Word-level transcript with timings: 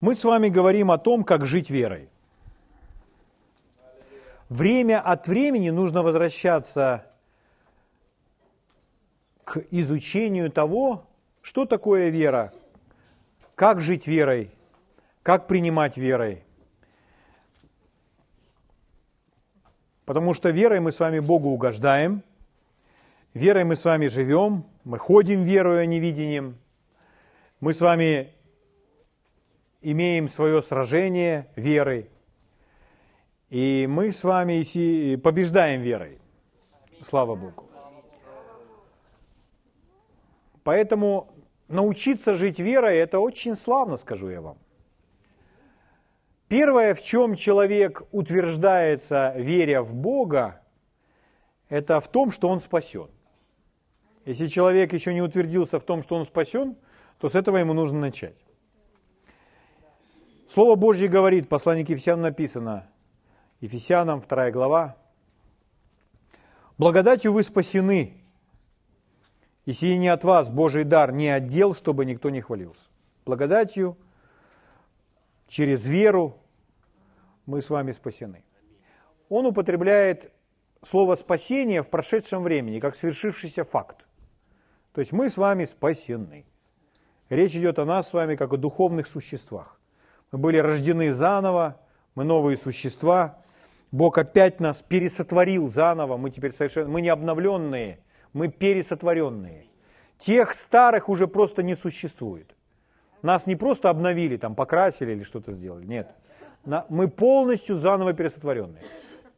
Мы 0.00 0.14
с 0.14 0.22
вами 0.22 0.48
говорим 0.48 0.92
о 0.92 0.98
том, 0.98 1.24
как 1.24 1.44
жить 1.44 1.70
верой. 1.70 2.08
Время 4.48 5.00
от 5.00 5.26
времени 5.26 5.70
нужно 5.70 6.02
возвращаться 6.02 7.04
к 9.44 9.60
изучению 9.70 10.52
того, 10.52 11.06
что 11.42 11.66
такое 11.66 12.10
вера, 12.10 12.52
как 13.56 13.80
жить 13.80 14.06
верой, 14.06 14.52
как 15.22 15.48
принимать 15.48 15.96
верой. 15.96 16.44
Потому 20.04 20.32
что 20.32 20.50
верой 20.50 20.78
мы 20.78 20.92
с 20.92 21.00
вами 21.00 21.18
Богу 21.18 21.50
угождаем, 21.50 22.22
верой 23.34 23.64
мы 23.64 23.74
с 23.74 23.84
вами 23.84 24.06
живем, 24.06 24.64
мы 24.84 24.98
ходим 24.98 25.42
верою, 25.42 25.80
а 25.80 25.86
не 25.86 25.98
видением. 25.98 26.56
Мы 27.60 27.74
с 27.74 27.80
вами 27.80 28.32
имеем 29.80 30.28
свое 30.28 30.62
сражение 30.62 31.48
верой. 31.56 32.10
И 33.50 33.86
мы 33.88 34.10
с 34.10 34.24
вами 34.24 35.16
побеждаем 35.16 35.80
верой. 35.80 36.18
Слава 37.04 37.34
Богу. 37.34 37.64
Поэтому 40.64 41.28
научиться 41.68 42.34
жить 42.34 42.58
верой– 42.58 42.96
это 42.98 43.20
очень 43.20 43.54
славно, 43.54 43.96
скажу 43.96 44.28
я 44.28 44.40
вам. 44.40 44.58
Первое, 46.48 46.94
в 46.94 47.02
чем 47.02 47.36
человек 47.36 48.02
утверждается, 48.10 49.34
веря 49.36 49.82
в 49.82 49.94
Бога, 49.94 50.62
это 51.68 52.00
в 52.00 52.08
том, 52.08 52.32
что 52.32 52.48
он 52.48 52.60
спасен. 52.60 53.08
Если 54.24 54.46
человек 54.46 54.92
еще 54.92 55.14
не 55.14 55.22
утвердился 55.22 55.78
в 55.78 55.84
том, 55.84 56.02
что 56.02 56.16
он 56.16 56.24
спасен, 56.24 56.76
то 57.18 57.28
с 57.28 57.34
этого 57.34 57.56
ему 57.58 57.72
нужно 57.72 58.00
начать. 58.00 58.36
Слово 60.48 60.76
Божье 60.76 61.08
говорит, 61.08 61.46
послание 61.46 61.84
Ефесянам 61.86 62.22
написано, 62.22 62.88
Ефесянам, 63.60 64.20
2 64.26 64.50
глава, 64.50 64.96
«Благодатью 66.78 67.34
вы 67.34 67.42
спасены, 67.42 68.14
и 69.66 69.74
сие 69.74 69.98
не 69.98 70.08
от 70.08 70.24
вас, 70.24 70.48
Божий 70.48 70.84
дар, 70.84 71.12
не 71.12 71.28
отдел, 71.28 71.74
чтобы 71.74 72.06
никто 72.06 72.30
не 72.30 72.40
хвалился». 72.40 72.88
Благодатью, 73.26 73.98
через 75.48 75.86
веру 75.86 76.38
мы 77.44 77.60
с 77.60 77.68
вами 77.68 77.92
спасены. 77.92 78.42
Он 79.28 79.44
употребляет 79.44 80.32
слово 80.82 81.16
«спасение» 81.16 81.82
в 81.82 81.90
прошедшем 81.90 82.42
времени, 82.42 82.80
как 82.80 82.94
свершившийся 82.94 83.64
факт. 83.64 84.06
То 84.94 85.00
есть 85.02 85.12
мы 85.12 85.28
с 85.28 85.36
вами 85.36 85.66
спасены. 85.66 86.46
Речь 87.28 87.54
идет 87.54 87.78
о 87.78 87.84
нас 87.84 88.08
с 88.08 88.14
вами 88.14 88.34
как 88.34 88.54
о 88.54 88.56
духовных 88.56 89.06
существах. 89.06 89.77
Мы 90.30 90.38
были 90.38 90.58
рождены 90.58 91.12
заново, 91.12 91.80
мы 92.14 92.24
новые 92.24 92.56
существа. 92.56 93.38
Бог 93.90 94.18
опять 94.18 94.60
нас 94.60 94.82
пересотворил 94.82 95.68
заново, 95.68 96.16
мы 96.16 96.30
теперь 96.30 96.52
совершенно, 96.52 96.90
мы 96.90 97.00
не 97.00 97.08
обновленные, 97.08 98.00
мы 98.32 98.48
пересотворенные. 98.48 99.64
Тех 100.18 100.52
старых 100.52 101.08
уже 101.08 101.26
просто 101.26 101.62
не 101.62 101.74
существует. 101.74 102.54
Нас 103.22 103.46
не 103.46 103.56
просто 103.56 103.88
обновили, 103.88 104.36
там 104.36 104.54
покрасили 104.54 105.12
или 105.12 105.22
что-то 105.22 105.52
сделали, 105.52 105.86
нет. 105.86 106.10
Мы 106.88 107.08
полностью 107.08 107.76
заново 107.76 108.12
пересотворенные. 108.12 108.82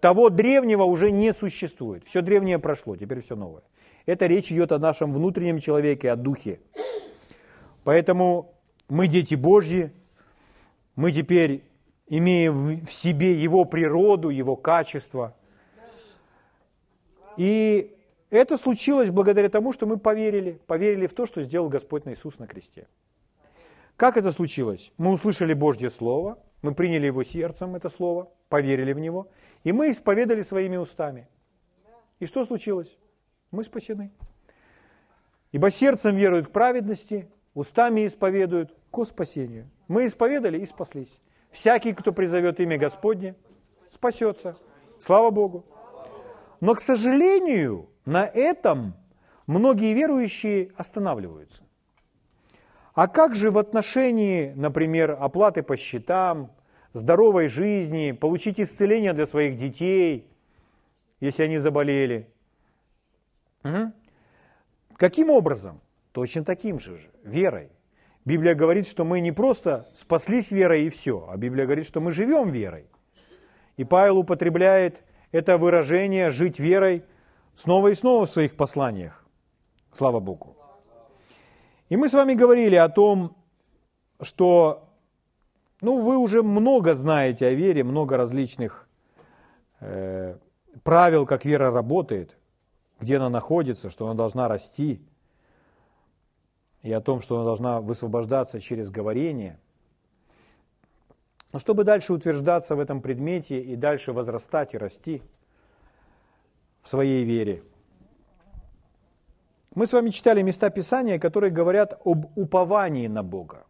Того 0.00 0.30
древнего 0.30 0.84
уже 0.84 1.10
не 1.10 1.32
существует. 1.32 2.04
Все 2.06 2.22
древнее 2.22 2.58
прошло, 2.58 2.96
теперь 2.96 3.20
все 3.20 3.36
новое. 3.36 3.62
Это 4.06 4.26
речь 4.26 4.50
идет 4.50 4.72
о 4.72 4.78
нашем 4.78 5.12
внутреннем 5.12 5.60
человеке, 5.60 6.10
о 6.10 6.16
духе. 6.16 6.60
Поэтому 7.84 8.54
мы 8.88 9.06
дети 9.06 9.34
Божьи, 9.34 9.92
мы 11.00 11.12
теперь 11.12 11.64
имеем 12.08 12.84
в 12.84 12.92
себе 12.92 13.32
Его 13.32 13.64
природу, 13.64 14.28
Его 14.28 14.54
качество. 14.54 15.34
И 17.38 17.96
это 18.28 18.58
случилось 18.58 19.08
благодаря 19.08 19.48
тому, 19.48 19.72
что 19.72 19.86
мы 19.86 19.96
поверили, 19.96 20.60
поверили 20.66 21.06
в 21.06 21.14
то, 21.14 21.24
что 21.24 21.42
сделал 21.42 21.70
Господь 21.70 22.04
на 22.04 22.12
Иисус 22.12 22.38
на 22.38 22.46
кресте. 22.46 22.86
Как 23.96 24.18
это 24.18 24.30
случилось? 24.30 24.92
Мы 24.98 25.12
услышали 25.12 25.54
Божье 25.54 25.88
Слово, 25.88 26.38
мы 26.60 26.74
приняли 26.74 27.06
Его 27.06 27.24
сердцем, 27.24 27.76
это 27.76 27.88
Слово, 27.88 28.30
поверили 28.50 28.92
в 28.92 28.98
Него, 28.98 29.28
и 29.64 29.72
мы 29.72 29.90
исповедали 29.90 30.42
своими 30.42 30.76
устами. 30.76 31.28
И 32.18 32.26
что 32.26 32.44
случилось? 32.44 32.98
Мы 33.52 33.64
спасены. 33.64 34.10
Ибо 35.50 35.70
сердцем 35.70 36.14
веруют 36.14 36.48
к 36.48 36.50
праведности, 36.50 37.30
устами 37.54 38.06
исповедуют 38.06 38.76
ко 38.90 39.06
спасению. 39.06 39.66
Мы 39.90 40.06
исповедали 40.06 40.56
и 40.56 40.66
спаслись. 40.66 41.18
Всякий, 41.50 41.92
кто 41.94 42.12
призовет 42.12 42.60
имя 42.60 42.78
Господне, 42.78 43.34
спасется. 43.90 44.56
Слава 45.00 45.30
Богу. 45.30 45.64
Но, 46.60 46.76
к 46.76 46.80
сожалению, 46.80 47.88
на 48.04 48.24
этом 48.24 48.94
многие 49.48 49.92
верующие 49.92 50.70
останавливаются. 50.76 51.64
А 52.94 53.08
как 53.08 53.34
же 53.34 53.50
в 53.50 53.58
отношении, 53.58 54.52
например, 54.54 55.18
оплаты 55.18 55.64
по 55.64 55.76
счетам, 55.76 56.52
здоровой 56.92 57.48
жизни, 57.48 58.12
получить 58.12 58.60
исцеление 58.60 59.12
для 59.12 59.26
своих 59.26 59.56
детей, 59.56 60.24
если 61.18 61.42
они 61.42 61.58
заболели? 61.58 62.30
Угу. 63.64 63.92
Каким 64.98 65.30
образом? 65.30 65.80
Точно 66.12 66.44
таким 66.44 66.78
же, 66.78 67.00
верой. 67.24 67.70
Библия 68.24 68.54
говорит, 68.54 68.86
что 68.86 69.04
мы 69.04 69.20
не 69.20 69.32
просто 69.32 69.88
спаслись 69.94 70.50
верой 70.50 70.84
и 70.84 70.90
все, 70.90 71.26
а 71.30 71.36
Библия 71.36 71.64
говорит, 71.64 71.86
что 71.86 72.00
мы 72.00 72.12
живем 72.12 72.50
верой. 72.50 72.86
И 73.76 73.84
Павел 73.84 74.18
употребляет 74.18 75.02
это 75.32 75.56
выражение 75.56 76.30
«жить 76.30 76.58
верой» 76.58 77.02
снова 77.54 77.88
и 77.88 77.94
снова 77.94 78.26
в 78.26 78.30
своих 78.30 78.56
посланиях. 78.56 79.24
Слава 79.92 80.20
Богу. 80.20 80.56
И 81.88 81.96
мы 81.96 82.08
с 82.08 82.12
вами 82.12 82.34
говорили 82.34 82.76
о 82.76 82.88
том, 82.88 83.36
что 84.20 84.84
ну, 85.80 86.02
вы 86.02 86.18
уже 86.18 86.42
много 86.42 86.94
знаете 86.94 87.46
о 87.46 87.54
вере, 87.54 87.84
много 87.84 88.18
различных 88.18 88.86
э, 89.80 90.36
правил, 90.84 91.26
как 91.26 91.46
вера 91.46 91.70
работает, 91.70 92.36
где 93.00 93.16
она 93.16 93.30
находится, 93.30 93.88
что 93.88 94.06
она 94.06 94.14
должна 94.14 94.46
расти– 94.46 95.00
и 96.82 96.92
о 96.92 97.00
том, 97.00 97.20
что 97.20 97.36
она 97.36 97.44
должна 97.44 97.80
высвобождаться 97.80 98.60
через 98.60 98.90
говорение. 98.90 99.58
Но 101.52 101.58
чтобы 101.58 101.84
дальше 101.84 102.12
утверждаться 102.12 102.76
в 102.76 102.80
этом 102.80 103.02
предмете 103.02 103.60
и 103.60 103.76
дальше 103.76 104.12
возрастать 104.12 104.74
и 104.74 104.78
расти 104.78 105.22
в 106.80 106.88
своей 106.88 107.24
вере, 107.24 107.62
мы 109.74 109.86
с 109.86 109.92
вами 109.92 110.10
читали 110.10 110.42
места 110.42 110.70
Писания, 110.70 111.18
которые 111.18 111.50
говорят 111.50 112.00
об 112.04 112.26
уповании 112.36 113.06
на 113.06 113.22
Бога. 113.22 113.66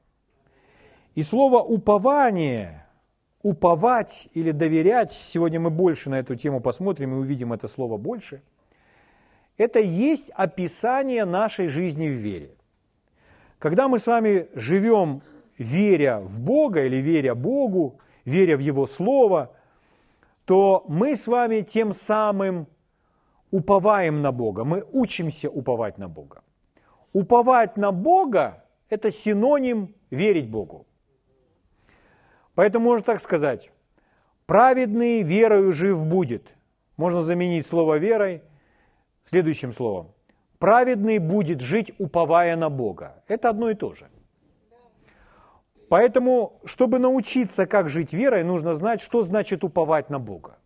И 1.15 1.23
слово 1.23 1.61
«упование», 1.61 2.87
«уповать» 3.43 4.29
или 4.33 4.53
«доверять», 4.53 5.13
сегодня 5.13 5.61
мы 5.61 5.71
больше 5.71 6.09
на 6.09 6.19
эту 6.21 6.37
тему 6.37 6.61
посмотрим 6.61 7.13
и 7.13 7.17
увидим 7.17 7.53
это 7.53 7.69
слово 7.69 7.97
больше, 7.97 8.43
это 9.59 9.81
есть 9.81 10.31
описание 10.31 11.25
нашей 11.27 11.69
жизни 11.69 12.09
в 12.09 12.13
вере. 12.13 12.57
Когда 13.61 13.89
мы 13.89 13.99
с 13.99 14.07
вами 14.07 14.49
живем, 14.55 15.21
веря 15.59 16.21
в 16.21 16.41
Бога 16.41 16.87
или 16.87 16.97
веря 16.97 17.35
Богу, 17.35 18.01
веря 18.25 18.57
в 18.57 18.61
Его 18.61 18.87
Слово, 18.87 19.55
то 20.47 20.83
мы 20.89 21.15
с 21.15 21.27
вами 21.27 21.61
тем 21.61 21.93
самым 21.93 22.67
уповаем 23.51 24.23
на 24.23 24.33
Бога, 24.33 24.65
мы 24.65 24.83
учимся 24.93 25.51
уповать 25.51 25.99
на 25.99 26.09
Бога. 26.09 26.43
Уповать 27.13 27.77
на 27.77 27.93
Бога– 27.93 28.65
это 28.89 29.11
синоним 29.11 29.95
верить 30.11 30.49
Богу. 30.49 30.87
Поэтому 32.55 32.87
можно 32.87 33.05
так 33.05 33.21
сказать, 33.21 33.71
праведный 34.47 35.23
верою 35.23 35.75
жив 35.75 36.03
будет. 36.07 36.49
Можно 36.97 37.21
заменить 37.21 37.67
слово 37.67 37.99
верой 37.99 38.43
следующим 39.25 39.75
словом 39.75 40.15
праведный 40.61 41.19
будет 41.19 41.61
жить, 41.61 41.93
уповая 41.99 42.55
на 42.55 42.71
Бога. 42.71 43.25
Это 43.27 43.49
одно 43.49 43.71
и 43.71 43.75
то 43.75 43.95
же. 43.95 44.09
Поэтому, 45.89 46.61
чтобы 46.65 47.01
научиться, 47.01 47.67
как 47.67 47.89
жить 47.89 48.13
верой, 48.13 48.45
нужно 48.45 48.75
знать, 48.75 49.01
что 49.01 49.25
значит 49.25 49.65
уповать 49.65 50.11
на 50.11 50.21
Бога. 50.21 50.59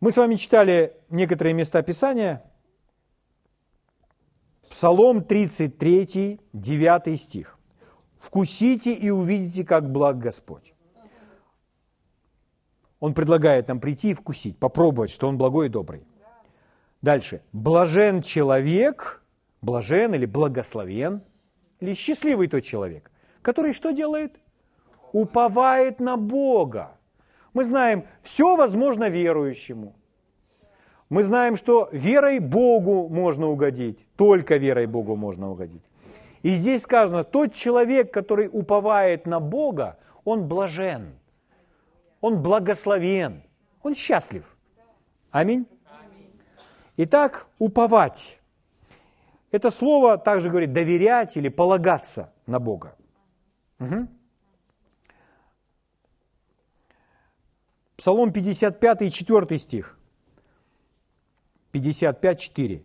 Мы 0.00 0.10
с 0.10 0.16
вами 0.16 0.36
читали 0.36 0.96
некоторые 1.10 1.52
места 1.52 1.82
Писания. 1.82 2.42
Псалом 4.70 5.22
33, 5.22 6.40
9 6.52 7.20
стих. 7.20 7.58
«Вкусите 8.16 8.92
и 8.92 9.10
увидите, 9.10 9.64
как 9.64 9.90
благ 9.90 10.18
Господь». 10.18 10.74
Он 13.00 13.14
предлагает 13.14 13.68
нам 13.68 13.80
прийти 13.80 14.10
и 14.10 14.14
вкусить, 14.14 14.58
попробовать, 14.58 15.10
что 15.10 15.28
Он 15.28 15.38
благой 15.38 15.66
и 15.66 15.70
добрый. 15.70 16.06
Дальше. 17.02 17.42
Блажен 17.52 18.22
человек, 18.22 19.22
блажен 19.62 20.14
или 20.14 20.26
благословен, 20.26 21.22
или 21.80 21.94
счастливый 21.94 22.48
тот 22.48 22.64
человек, 22.64 23.10
который 23.42 23.72
что 23.72 23.92
делает? 23.92 24.40
Уповает 25.12 26.00
на 26.00 26.16
Бога. 26.16 26.98
Мы 27.54 27.64
знаем, 27.64 28.04
все 28.22 28.56
возможно 28.56 29.08
верующему. 29.08 29.94
Мы 31.08 31.22
знаем, 31.22 31.56
что 31.56 31.88
верой 31.92 32.38
Богу 32.38 33.08
можно 33.08 33.46
угодить, 33.46 34.06
только 34.16 34.56
верой 34.56 34.86
Богу 34.86 35.16
можно 35.16 35.50
угодить. 35.50 35.82
И 36.42 36.50
здесь 36.50 36.82
сказано, 36.82 37.24
тот 37.24 37.54
человек, 37.54 38.12
который 38.12 38.48
уповает 38.52 39.26
на 39.26 39.40
Бога, 39.40 39.98
он 40.24 40.46
блажен, 40.46 41.14
он 42.20 42.42
благословен, 42.42 43.42
он 43.82 43.94
счастлив. 43.94 44.56
Аминь. 45.30 45.66
Итак, 47.00 47.46
уповать. 47.60 48.40
Это 49.52 49.70
слово 49.70 50.18
также 50.18 50.50
говорит 50.50 50.72
доверять 50.72 51.36
или 51.36 51.48
полагаться 51.48 52.32
на 52.46 52.58
Бога. 52.58 52.96
Угу. 53.78 54.08
Псалом 57.96 58.32
55, 58.32 59.14
4 59.14 59.58
стих. 59.58 59.96
55, 61.70 62.40
4. 62.40 62.82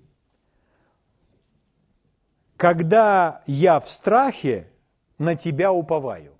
Когда 2.55 3.41
я 3.47 3.79
в 3.79 3.89
страхе, 3.89 4.69
на 5.17 5.35
тебя 5.35 5.71
уповаю. 5.71 6.33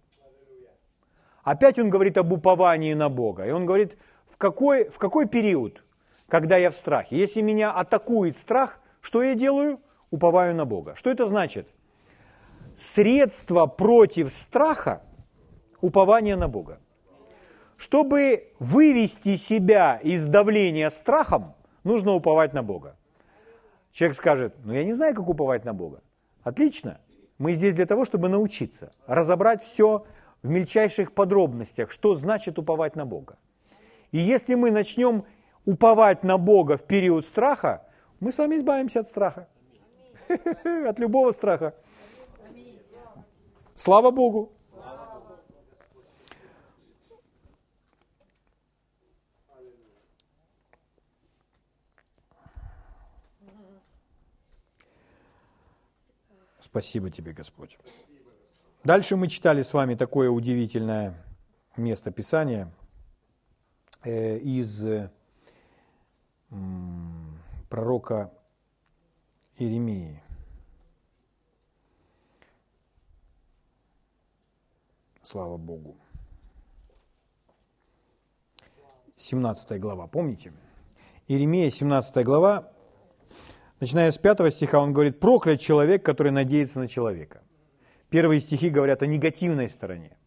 Опять 1.41 1.79
он 1.79 1.89
говорит 1.89 2.17
об 2.17 2.31
уповании 2.31 2.93
на 2.93 3.09
Бога. 3.09 3.47
И 3.47 3.51
он 3.51 3.65
говорит, 3.65 3.97
в 4.29 4.37
какой, 4.37 4.89
в 4.89 4.99
какой 4.99 5.27
период, 5.27 5.82
когда 6.27 6.57
я 6.57 6.69
в 6.69 6.75
страхе? 6.75 7.17
Если 7.17 7.41
меня 7.41 7.71
атакует 7.71 8.37
страх, 8.37 8.79
что 9.01 9.21
я 9.21 9.35
делаю? 9.35 9.79
Уповаю 10.11 10.55
на 10.55 10.65
Бога. 10.65 10.95
Что 10.95 11.09
это 11.09 11.25
значит? 11.25 11.67
Средство 12.77 13.65
против 13.65 14.31
страха– 14.31 15.01
упование 15.81 16.35
на 16.35 16.47
Бога. 16.47 16.79
Чтобы 17.77 18.53
вывести 18.59 19.35
себя 19.35 19.99
из 20.01 20.25
давления 20.27 20.89
страхом, 20.89 21.55
нужно 21.83 22.13
уповать 22.13 22.53
на 22.53 22.63
Бога. 22.63 22.95
Человек 23.91 24.15
скажет, 24.15 24.55
ну 24.63 24.73
я 24.73 24.83
не 24.85 24.93
знаю, 24.93 25.13
как 25.13 25.27
уповать 25.27 25.65
на 25.65 25.73
Бога. 25.73 26.01
Отлично. 26.41 26.99
Мы 27.37 27.53
здесь 27.53 27.73
для 27.73 27.85
того, 27.85 28.05
чтобы 28.05 28.29
научиться, 28.29 28.93
разобрать 29.07 29.61
все 29.61 30.05
в 30.41 30.49
мельчайших 30.49 31.13
подробностях, 31.13 31.91
что 31.91 32.15
значит 32.15 32.57
уповать 32.57 32.95
на 32.95 33.05
Бога. 33.05 33.37
И 34.11 34.19
если 34.19 34.55
мы 34.55 34.71
начнем 34.71 35.25
уповать 35.65 36.23
на 36.23 36.37
Бога 36.37 36.77
в 36.77 36.83
период 36.83 37.25
страха, 37.25 37.85
мы 38.19 38.31
с 38.31 38.37
вами 38.37 38.55
избавимся 38.55 39.01
от 39.01 39.07
страха. 39.07 39.47
От 40.87 40.99
любого 40.99 41.31
страха. 41.33 41.75
Слава 43.75 44.11
Богу. 44.11 44.53
Спасибо 56.59 57.11
тебе, 57.11 57.33
Господь. 57.33 57.77
Дальше 58.83 59.15
мы 59.15 59.27
читали 59.27 59.61
с 59.61 59.73
вами 59.73 59.95
такое 59.95 60.29
удивительное 60.29 61.13
место 61.77 62.09
Писания 62.09 62.71
э, 64.03 64.37
из 64.39 64.83
э, 64.83 65.11
пророка 67.69 68.31
Иеремии. 69.57 70.21
Слава 75.23 75.57
Богу. 75.57 75.97
17 79.17 79.79
глава, 79.79 80.07
помните? 80.07 80.51
Иеремия, 81.27 81.69
17 81.69 82.25
глава, 82.25 82.71
начиная 83.79 84.11
с 84.11 84.17
5 84.17 84.53
стиха, 84.53 84.79
он 84.79 84.91
говорит, 84.91 85.19
проклят 85.19 85.61
человек, 85.61 86.03
который 86.03 86.31
надеется 86.31 86.79
на 86.79 86.87
человека. 86.87 87.41
Первые 88.09 88.41
стихи 88.41 88.69
говорят 88.69 89.01
о 89.01 89.07
негативной 89.07 89.69
стороне, 89.69 90.17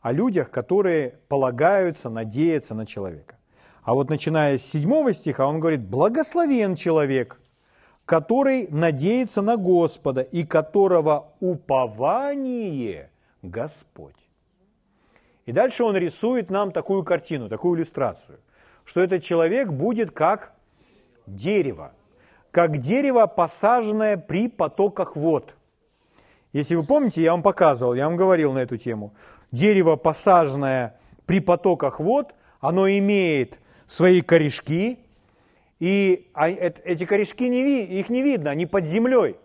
о 0.00 0.12
людях, 0.12 0.50
которые 0.50 1.18
полагаются, 1.28 2.10
надеются 2.10 2.74
на 2.74 2.86
человека. 2.86 3.37
А 3.88 3.94
вот 3.94 4.10
начиная 4.10 4.58
с 4.58 4.66
7 4.66 5.12
стиха, 5.14 5.46
он 5.46 5.60
говорит, 5.60 5.80
благословен 5.80 6.74
человек, 6.74 7.40
который 8.04 8.68
надеется 8.68 9.40
на 9.40 9.56
Господа 9.56 10.20
и 10.20 10.44
которого 10.44 11.32
упование 11.40 13.08
Господь. 13.40 14.28
И 15.46 15.52
дальше 15.52 15.84
он 15.84 15.96
рисует 15.96 16.50
нам 16.50 16.70
такую 16.70 17.02
картину, 17.02 17.48
такую 17.48 17.78
иллюстрацию, 17.78 18.40
что 18.84 19.00
этот 19.00 19.22
человек 19.22 19.72
будет 19.72 20.10
как 20.10 20.52
дерево, 21.26 21.92
как 22.50 22.76
дерево, 22.76 23.26
посаженное 23.26 24.18
при 24.18 24.48
потоках 24.48 25.16
вод. 25.16 25.56
Если 26.52 26.74
вы 26.74 26.84
помните, 26.84 27.22
я 27.22 27.30
вам 27.30 27.42
показывал, 27.42 27.94
я 27.94 28.04
вам 28.04 28.18
говорил 28.18 28.52
на 28.52 28.58
эту 28.58 28.76
тему. 28.76 29.14
Дерево, 29.50 29.96
посаженное 29.96 31.00
при 31.24 31.40
потоках 31.40 32.00
вод, 32.00 32.34
оно 32.60 32.86
имеет 32.86 33.58
свои 33.88 34.20
корешки, 34.20 35.00
и 35.80 36.28
а, 36.34 36.48
эти 36.48 37.04
корешки, 37.04 37.48
не, 37.48 37.84
их 37.84 38.10
не 38.10 38.22
видно, 38.22 38.50
они 38.50 38.66
под 38.66 38.84
землей. 38.84 39.36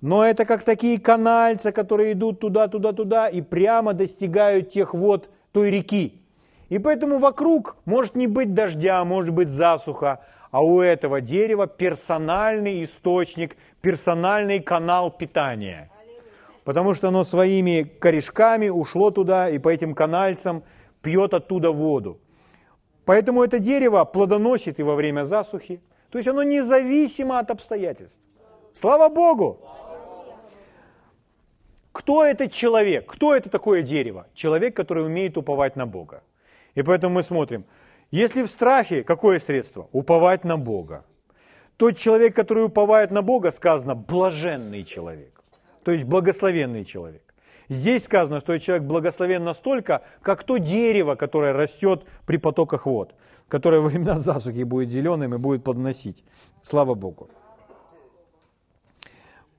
Но 0.00 0.24
это 0.24 0.44
как 0.44 0.64
такие 0.64 0.98
канальцы, 0.98 1.72
которые 1.72 2.12
идут 2.12 2.40
туда, 2.40 2.68
туда, 2.68 2.92
туда 2.92 3.28
и 3.28 3.40
прямо 3.40 3.92
достигают 3.92 4.70
тех 4.70 4.94
вод 4.94 5.28
той 5.52 5.70
реки. 5.70 6.22
И 6.68 6.78
поэтому 6.78 7.18
вокруг 7.18 7.76
может 7.84 8.16
не 8.16 8.26
быть 8.26 8.54
дождя, 8.54 9.04
может 9.04 9.34
быть 9.34 9.48
засуха, 9.48 10.20
а 10.50 10.64
у 10.64 10.80
этого 10.80 11.20
дерева 11.20 11.66
персональный 11.66 12.82
источник, 12.84 13.56
персональный 13.80 14.60
канал 14.60 15.10
питания. 15.10 15.90
Потому 16.64 16.94
что 16.94 17.08
оно 17.08 17.24
своими 17.24 17.82
корешками 17.82 18.68
ушло 18.68 19.10
туда 19.10 19.48
и 19.48 19.58
по 19.58 19.68
этим 19.68 19.94
канальцам 19.94 20.62
пьет 21.00 21.34
оттуда 21.34 21.72
воду. 21.72 22.18
Поэтому 23.04 23.42
это 23.42 23.58
дерево 23.58 24.04
плодоносит 24.04 24.78
и 24.78 24.82
во 24.82 24.94
время 24.94 25.24
засухи. 25.24 25.80
То 26.10 26.18
есть 26.18 26.28
оно 26.28 26.42
независимо 26.42 27.38
от 27.38 27.50
обстоятельств. 27.50 28.20
Слава 28.72 29.08
Богу! 29.08 29.60
Кто 31.92 32.24
этот 32.24 32.52
человек? 32.52 33.06
Кто 33.06 33.34
это 33.34 33.50
такое 33.50 33.82
дерево? 33.82 34.26
Человек, 34.34 34.76
который 34.76 35.04
умеет 35.04 35.36
уповать 35.36 35.76
на 35.76 35.86
Бога. 35.86 36.22
И 36.74 36.82
поэтому 36.82 37.16
мы 37.16 37.22
смотрим, 37.22 37.64
если 38.10 38.42
в 38.42 38.48
страхе, 38.48 39.02
какое 39.04 39.38
средство? 39.38 39.88
Уповать 39.92 40.44
на 40.44 40.56
Бога. 40.56 41.04
Тот 41.76 41.96
человек, 41.96 42.36
который 42.36 42.64
уповает 42.64 43.10
на 43.10 43.22
Бога, 43.22 43.50
сказано, 43.50 43.94
блаженный 43.94 44.84
человек, 44.84 45.42
то 45.84 45.92
есть 45.92 46.04
благословенный 46.04 46.84
человек. 46.84 47.31
Здесь 47.68 48.04
сказано, 48.04 48.40
что 48.40 48.58
человек 48.58 48.86
благословен 48.86 49.44
настолько, 49.44 50.02
как 50.22 50.42
то 50.44 50.58
дерево, 50.58 51.14
которое 51.14 51.52
растет 51.52 52.06
при 52.26 52.36
потоках 52.36 52.86
вод, 52.86 53.14
которое 53.48 53.80
во 53.80 53.88
времена 53.88 54.18
засухи 54.18 54.64
будет 54.64 54.90
зеленым 54.90 55.34
и 55.34 55.38
будет 55.38 55.64
подносить. 55.64 56.24
Слава 56.62 56.94
Богу. 56.94 57.28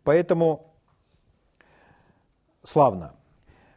Поэтому 0.04 0.74
славно. 2.64 3.14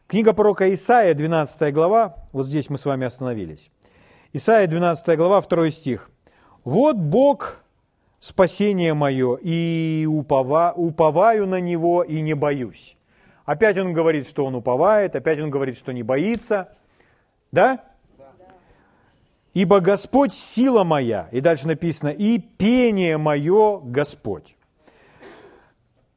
Книга 0.06 0.32
пророка 0.32 0.72
Исаия, 0.72 1.14
12 1.14 1.74
глава, 1.74 2.16
вот 2.32 2.46
здесь 2.46 2.70
мы 2.70 2.78
с 2.78 2.84
вами 2.84 3.06
остановились. 3.06 3.70
Исаия, 4.32 4.66
12 4.66 5.16
глава, 5.16 5.40
2 5.40 5.70
стих. 5.70 6.10
«Вот 6.64 6.96
Бог 6.96 7.60
спасение 8.20 8.92
мое, 8.92 9.36
и 9.36 10.06
упова, 10.08 10.72
уповаю 10.76 11.46
на 11.46 11.60
Него, 11.60 12.02
и 12.02 12.20
не 12.20 12.34
боюсь». 12.34 12.95
Опять 13.46 13.78
он 13.78 13.92
говорит, 13.92 14.28
что 14.28 14.44
он 14.44 14.56
уповает, 14.56 15.16
опять 15.16 15.40
он 15.40 15.50
говорит, 15.50 15.78
что 15.78 15.92
не 15.92 16.02
боится. 16.02 16.76
Да? 17.52 17.80
«Ибо 19.54 19.80
Господь 19.80 20.34
сила 20.34 20.84
моя». 20.84 21.30
И 21.32 21.40
дальше 21.40 21.66
написано, 21.66 22.10
«И 22.10 22.38
пение 22.38 23.16
мое 23.16 23.78
Господь». 23.78 24.54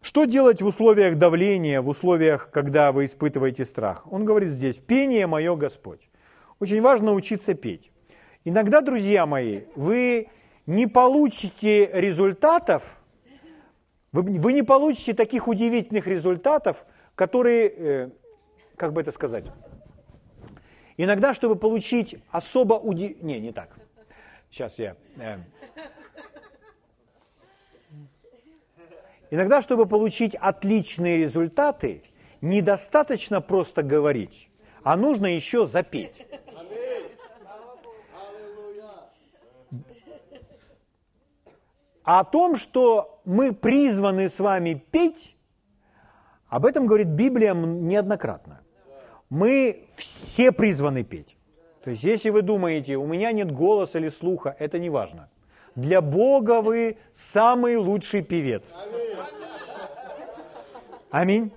Что 0.01 0.25
делать 0.25 0.62
в 0.62 0.65
условиях 0.65 1.17
давления, 1.17 1.81
в 1.81 1.88
условиях, 1.88 2.50
когда 2.51 2.91
вы 2.91 3.05
испытываете 3.05 3.63
страх? 3.63 4.12
Он 4.12 4.25
говорит 4.25 4.50
здесь, 4.50 4.77
пение 4.77 5.27
мое 5.27 5.55
Господь. 5.55 6.09
Очень 6.59 6.81
важно 6.81 7.13
учиться 7.13 7.53
петь. 7.53 7.91
Иногда, 8.43 8.81
друзья 8.81 9.25
мои, 9.25 9.62
вы 9.75 10.27
не 10.65 10.88
получите 10.88 11.89
результатов, 11.93 12.98
вы, 14.12 14.53
не 14.53 14.63
получите 14.63 15.13
таких 15.13 15.48
удивительных 15.48 16.07
результатов, 16.07 16.86
которые, 17.19 17.67
э, 17.67 18.09
как 18.77 18.93
бы 18.93 19.01
это 19.01 19.11
сказать, 19.11 19.43
иногда, 20.95 21.33
чтобы 21.33 21.57
получить 21.57 22.15
особо 22.31 22.75
уди... 22.75 23.17
Не, 23.21 23.41
не 23.41 23.51
так. 23.51 23.77
Сейчас 24.49 24.79
я... 24.79 24.95
Э, 25.17 25.39
Иногда, 29.31 29.61
чтобы 29.61 29.85
получить 29.85 30.33
отличные 30.33 31.17
результаты, 31.17 32.03
недостаточно 32.39 33.41
просто 33.41 33.83
говорить, 33.83 34.49
а 34.83 34.95
нужно 34.95 35.25
еще 35.25 35.65
запеть. 35.65 36.25
А 42.05 42.21
о 42.21 42.23
том, 42.23 42.55
что 42.55 43.19
мы 43.25 43.53
призваны 43.53 44.29
с 44.29 44.39
вами 44.39 44.81
петь, 44.89 45.35
об 46.49 46.65
этом 46.65 46.87
говорит 46.87 47.07
Библия 47.07 47.53
неоднократно. 47.53 48.61
Мы 49.29 49.85
все 49.95 50.51
призваны 50.51 51.03
петь. 51.03 51.37
То 51.83 51.91
есть, 51.91 52.03
если 52.03 52.29
вы 52.29 52.41
думаете, 52.41 52.97
у 52.97 53.05
меня 53.05 53.31
нет 53.31 53.51
голоса 53.51 53.99
или 53.99 54.09
слуха, 54.09 54.55
это 54.59 54.79
не 54.79 54.89
важно. 54.89 55.29
Для 55.75 56.01
Бога 56.01 56.61
вы 56.61 56.97
самый 57.13 57.77
лучший 57.77 58.21
певец. 58.21 58.73
Аминь. 61.11 61.51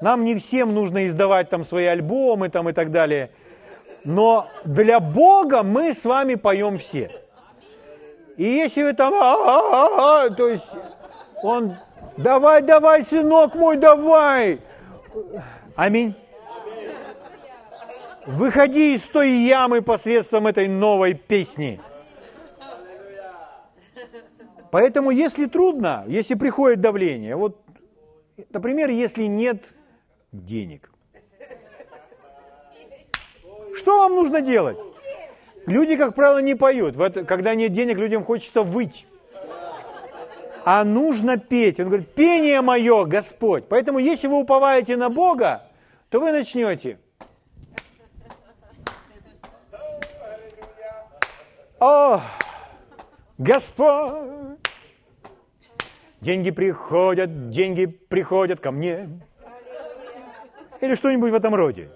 Нам 0.00 0.24
не 0.24 0.34
всем 0.34 0.74
нужно 0.74 1.06
издавать 1.06 1.50
там 1.50 1.64
свои 1.64 1.86
альбомы 1.86 2.48
там 2.48 2.68
и 2.68 2.72
так 2.72 2.90
далее. 2.90 3.30
Но 4.04 4.48
для 4.64 4.98
Бога 4.98 5.62
мы 5.62 5.94
с 5.94 6.04
вами 6.04 6.34
поем 6.34 6.78
все. 6.78 7.10
И 8.36 8.44
если 8.44 8.82
вы 8.82 8.92
там, 8.94 9.12
то 10.34 10.48
есть 10.48 10.70
он, 11.42 11.76
давай, 12.16 12.62
давай, 12.62 13.02
сынок 13.02 13.54
мой, 13.54 13.76
давай. 13.76 14.60
Аминь. 15.76 16.14
Выходи 18.26 18.94
из 18.94 19.06
той 19.06 19.30
ямы 19.30 19.82
посредством 19.82 20.46
этой 20.46 20.68
новой 20.68 21.14
песни. 21.14 21.80
Поэтому, 24.70 25.10
если 25.10 25.46
трудно, 25.46 26.04
если 26.06 26.34
приходит 26.34 26.80
давление, 26.80 27.34
вот, 27.34 27.60
например, 28.52 28.90
если 28.90 29.24
нет 29.24 29.64
денег, 30.32 30.90
что 33.74 33.98
вам 33.98 34.14
нужно 34.14 34.40
делать? 34.40 34.78
Люди, 35.66 35.96
как 35.96 36.14
правило, 36.14 36.38
не 36.38 36.54
поют. 36.54 36.96
Когда 37.26 37.54
нет 37.54 37.72
денег, 37.72 37.98
людям 37.98 38.24
хочется 38.24 38.62
выть. 38.62 39.06
А 40.64 40.84
нужно 40.84 41.38
петь. 41.38 41.80
Он 41.80 41.86
говорит, 41.86 42.14
пение 42.14 42.60
мое, 42.60 43.04
Господь. 43.04 43.66
Поэтому, 43.68 43.98
если 43.98 44.28
вы 44.28 44.40
уповаете 44.40 44.96
на 44.96 45.08
Бога, 45.08 45.62
то 46.10 46.20
вы 46.20 46.32
начнете. 46.32 46.98
О, 51.78 52.20
Господь, 53.38 54.58
деньги 56.20 56.50
приходят, 56.50 57.48
деньги 57.48 57.86
приходят 57.86 58.60
ко 58.60 58.70
мне. 58.70 59.08
Или 60.82 60.94
что-нибудь 60.94 61.30
в 61.30 61.34
этом 61.34 61.54
роде. 61.54 61.90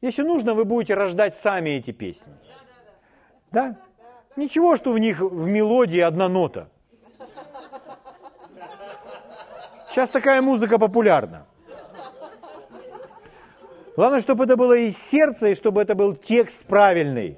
Если 0.00 0.22
нужно, 0.22 0.54
вы 0.54 0.64
будете 0.64 0.94
рождать 0.94 1.36
сами 1.36 1.70
эти 1.70 1.90
песни. 1.90 2.32
Да? 3.50 3.76
Ничего, 4.36 4.76
что 4.76 4.92
в 4.92 4.98
них 4.98 5.20
в 5.20 5.46
мелодии 5.46 6.00
одна 6.00 6.28
нота. 6.28 6.70
Сейчас 9.90 10.10
такая 10.12 10.40
музыка 10.40 10.78
популярна. 10.78 11.46
Главное, 13.96 14.20
чтобы 14.20 14.44
это 14.44 14.56
было 14.56 14.76
из 14.76 14.96
сердца, 14.96 15.48
и 15.48 15.56
чтобы 15.56 15.82
это 15.82 15.96
был 15.96 16.14
текст 16.14 16.62
правильный, 16.62 17.36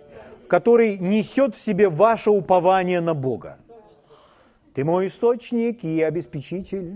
который 0.49 0.99
несет 0.99 1.55
в 1.55 1.61
себе 1.61 1.89
ваше 1.89 2.31
упование 2.31 3.01
на 3.01 3.15
Бога. 3.15 3.57
Ты 4.75 4.85
мой 4.85 5.07
источник 5.07 5.83
и 5.83 6.03
обеспечитель. 6.03 6.93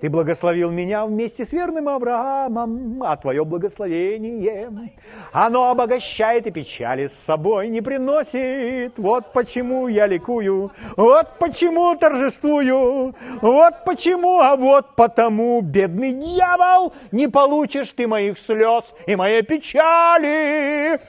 Ты 0.00 0.08
благословил 0.10 0.70
меня 0.70 1.04
вместе 1.04 1.44
с 1.44 1.52
верным 1.52 1.88
Авраамом, 1.88 3.02
а 3.02 3.16
Твое 3.16 3.44
благословение, 3.44 4.92
оно 5.32 5.70
обогащает 5.70 6.46
и 6.46 6.52
печали 6.52 7.08
с 7.08 7.14
собой 7.14 7.68
не 7.68 7.80
приносит. 7.80 8.96
Вот 8.96 9.32
почему 9.32 9.88
я 9.88 10.06
ликую, 10.06 10.70
вот 10.96 11.38
почему 11.40 11.96
торжествую, 11.96 13.14
вот 13.42 13.74
почему, 13.84 14.38
а 14.40 14.56
вот 14.56 14.94
потому, 14.94 15.60
бедный 15.62 16.12
дьявол, 16.12 16.92
не 17.10 17.26
получишь 17.26 17.92
ты 17.92 18.06
моих 18.06 18.38
слез 18.38 18.94
и 19.06 19.16
моей 19.16 19.42
печали. 19.42 21.00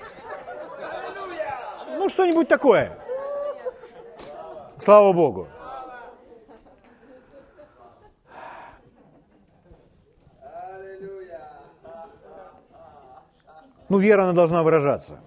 Ну, 1.98 2.10
что-нибудь 2.10 2.48
такое. 2.48 2.98
Слава 4.80 5.14
Богу. 5.14 5.48
Ну, 13.90 13.98
вера, 13.98 14.24
она 14.24 14.34
должна 14.34 14.64
выражаться. 14.64 15.20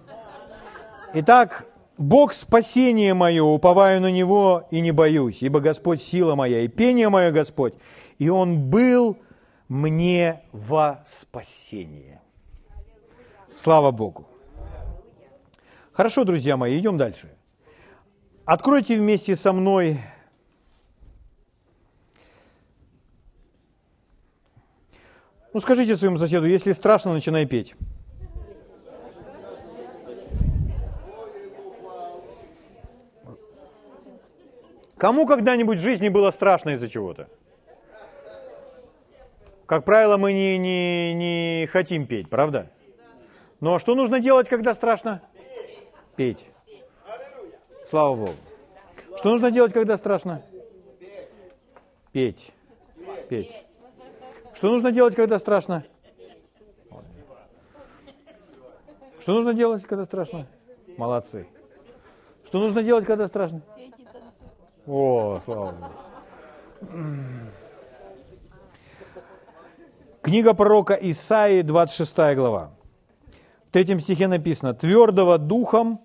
Итак, 1.13 1.67
Бог 1.97 2.33
спасение 2.33 3.13
мое, 3.13 3.43
уповаю 3.43 4.01
на 4.01 4.09
Него 4.09 4.67
и 4.71 4.79
не 4.79 4.91
боюсь, 4.91 5.43
ибо 5.43 5.59
Господь 5.59 6.01
сила 6.01 6.35
моя, 6.35 6.61
и 6.61 6.67
пение 6.67 7.09
мое 7.09 7.31
Господь, 7.31 7.75
и 8.17 8.29
Он 8.29 8.69
был 8.69 9.17
мне 9.67 10.41
во 10.51 11.03
спасение. 11.05 12.21
Слава 13.55 13.91
Богу. 13.91 14.27
Хорошо, 15.91 16.23
друзья 16.23 16.57
мои, 16.57 16.79
идем 16.79 16.97
дальше. 16.97 17.29
Откройте 18.45 18.97
вместе 18.97 19.35
со 19.35 19.53
мной 19.53 19.99
Ну, 25.53 25.59
скажите 25.59 25.95
своему 25.95 26.17
соседу, 26.17 26.47
если 26.47 26.71
страшно, 26.71 27.13
начинай 27.13 27.45
петь. 27.45 27.75
Кому 35.03 35.25
когда-нибудь 35.25 35.79
в 35.79 35.81
жизни 35.81 36.07
было 36.07 36.31
страшно 36.31 36.69
из-за 36.69 36.87
чего-то? 36.87 37.27
Как 39.65 39.83
правило, 39.83 40.15
мы 40.15 40.31
не, 40.31 40.57
не, 40.57 41.13
не 41.13 41.67
хотим 41.67 42.07
петь, 42.07 42.29
правда? 42.29 42.71
Но 43.59 43.79
что 43.79 43.95
нужно 43.95 44.21
делать, 44.21 44.47
когда 44.47 44.73
страшно? 44.73 45.21
Петь. 46.15 46.45
Слава 47.89 48.15
Богу. 48.15 48.35
Что 49.17 49.31
нужно 49.31 49.51
делать, 49.51 49.73
когда 49.73 49.97
страшно? 49.97 50.41
Петь. 52.13 52.53
Петь. 53.27 53.61
Что 54.53 54.69
нужно 54.69 54.93
делать, 54.93 55.17
когда 55.17 55.37
страшно? 55.37 55.83
Что 59.19 59.33
нужно 59.33 59.53
делать, 59.53 59.83
когда 59.83 60.05
страшно? 60.05 60.47
Молодцы. 60.95 61.45
Что 62.45 62.59
нужно 62.59 62.83
делать, 62.83 63.05
когда 63.05 63.27
страшно? 63.27 63.63
О, 64.85 65.39
слава 65.45 65.71
Богу. 65.71 65.93
Книга 70.21 70.53
пророка 70.53 70.93
Исаии, 70.95 71.61
26 71.61 72.35
глава. 72.35 72.71
В 73.69 73.71
третьем 73.71 74.01
стихе 74.01 74.27
написано, 74.27 74.73
«Твердого 74.73 75.37
духом 75.37 76.01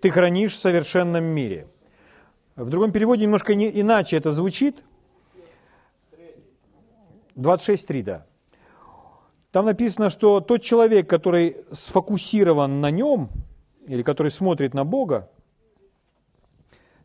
ты 0.00 0.10
хранишь 0.10 0.54
в 0.54 0.58
совершенном 0.58 1.24
мире». 1.24 1.66
В 2.56 2.70
другом 2.70 2.90
переводе 2.90 3.24
немножко 3.24 3.54
не, 3.54 3.68
иначе 3.80 4.16
это 4.16 4.32
звучит. 4.32 4.82
26.3, 7.36 8.02
да. 8.02 8.26
Там 9.52 9.66
написано, 9.66 10.08
что 10.08 10.40
тот 10.40 10.62
человек, 10.62 11.08
который 11.08 11.58
сфокусирован 11.70 12.80
на 12.80 12.90
нем, 12.90 13.30
или 13.86 14.02
который 14.02 14.30
смотрит 14.30 14.72
на 14.72 14.84
Бога, 14.84 15.28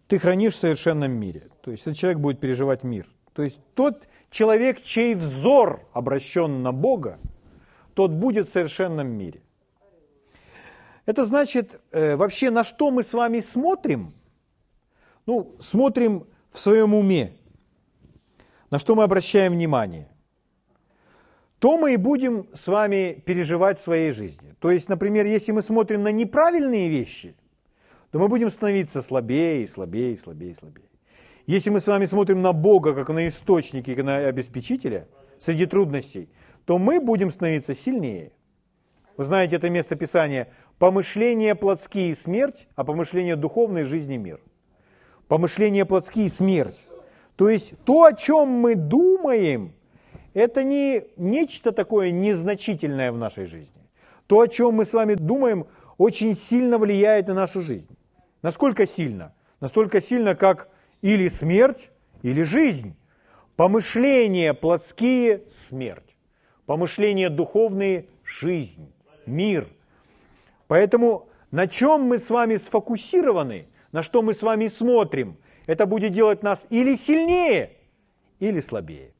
ты 0.07 0.19
хранишь 0.19 0.53
в 0.53 0.57
совершенном 0.57 1.11
мире. 1.11 1.49
То 1.61 1.71
есть 1.71 1.83
этот 1.83 1.97
человек 1.97 2.19
будет 2.19 2.39
переживать 2.39 2.83
мир. 2.83 3.07
То 3.33 3.43
есть 3.43 3.59
тот 3.73 4.07
человек, 4.29 4.81
чей 4.81 5.15
взор 5.15 5.81
обращен 5.93 6.61
на 6.61 6.71
Бога, 6.71 7.19
тот 7.93 8.11
будет 8.11 8.47
в 8.47 8.51
совершенном 8.51 9.07
мире. 9.07 9.41
Это 11.05 11.25
значит, 11.25 11.81
э, 11.91 12.15
вообще 12.15 12.49
на 12.49 12.63
что 12.63 12.91
мы 12.91 13.03
с 13.03 13.13
вами 13.13 13.39
смотрим? 13.39 14.13
Ну, 15.25 15.55
смотрим 15.59 16.27
в 16.49 16.59
своем 16.59 16.93
уме. 16.93 17.35
На 18.71 18.79
что 18.79 18.95
мы 18.95 19.03
обращаем 19.03 19.53
внимание? 19.53 20.07
То 21.59 21.77
мы 21.77 21.93
и 21.93 21.97
будем 21.97 22.47
с 22.53 22.67
вами 22.67 23.23
переживать 23.25 23.79
в 23.79 23.81
своей 23.81 24.11
жизни. 24.11 24.55
То 24.59 24.71
есть, 24.71 24.89
например, 24.89 25.25
если 25.25 25.51
мы 25.51 25.61
смотрим 25.61 26.03
на 26.03 26.11
неправильные 26.11 26.89
вещи– 26.89 27.35
то 28.15 28.19
мы 28.19 28.29
будем 28.29 28.49
становиться 28.49 29.01
слабее, 29.01 29.67
слабее, 29.67 30.15
слабее, 30.15 30.55
слабее. 30.55 30.87
Если 31.47 31.69
мы 31.69 31.81
с 31.81 31.87
вами 31.87 32.05
смотрим 32.05 32.41
на 32.41 32.53
Бога 32.53 32.93
как 32.93 33.09
на 33.09 33.27
источник 33.27 33.89
и 33.89 34.01
на 34.01 34.19
обеспечителя 34.19 35.09
среди 35.37 35.65
трудностей, 35.65 36.29
то 36.63 36.77
мы 36.77 37.01
будем 37.01 37.29
становиться 37.29 37.75
сильнее. 37.75 38.31
Вы 39.17 39.25
знаете 39.25 39.57
это 39.57 39.69
место 39.69 39.97
Писания. 39.97 40.47
Помышления 40.79 41.55
плотские– 41.55 42.15
смерть, 42.15 42.69
а 42.77 42.85
помышления 42.85 43.35
жизнь 43.83 44.13
и 44.13 44.17
мир. 44.17 44.39
Помышления 45.27 45.83
плотские– 45.83 46.29
смерть. 46.29 46.79
То 47.35 47.49
есть 47.49 47.73
то, 47.83 48.05
о 48.05 48.13
чем 48.13 48.47
мы 48.47 48.75
думаем, 48.75 49.73
это 50.33 50.63
не 50.63 51.03
нечто 51.17 51.73
такое 51.73 52.11
незначительное 52.11 53.11
в 53.11 53.17
нашей 53.17 53.43
жизни. 53.43 53.81
То, 54.27 54.39
о 54.39 54.47
чем 54.47 54.75
мы 54.75 54.85
с 54.85 54.93
вами 54.93 55.15
думаем, 55.15 55.67
очень 55.97 56.33
сильно 56.33 56.77
влияет 56.77 57.27
на 57.27 57.33
нашу 57.33 57.59
жизнь. 57.59 57.89
Насколько 58.45 58.85
сильно? 58.85 59.33
Настолько 59.59 59.99
сильно, 59.99 60.35
как 60.35 60.69
или 61.01 61.29
смерть, 61.29 61.89
или 62.21 62.43
жизнь. 62.43 62.95
Помышления 63.55 64.53
плотские– 64.53 65.41
смерть. 65.49 66.15
Помышления 66.67 67.31
духовные– 67.31 68.05
жизнь, 68.23 68.93
мир. 69.25 69.67
Поэтому 70.67 71.27
на 71.49 71.67
чем 71.67 72.03
мы 72.03 72.19
с 72.19 72.29
вами 72.29 72.57
сфокусированы, 72.57 73.65
на 73.91 74.03
что 74.03 74.21
мы 74.21 74.35
с 74.35 74.43
вами 74.43 74.67
смотрим, 74.67 75.37
это 75.65 75.87
будет 75.87 76.13
делать 76.13 76.43
нас 76.43 76.67
или 76.69 76.93
сильнее, 76.93 77.71
или 78.37 78.59
слабее. 78.59 79.15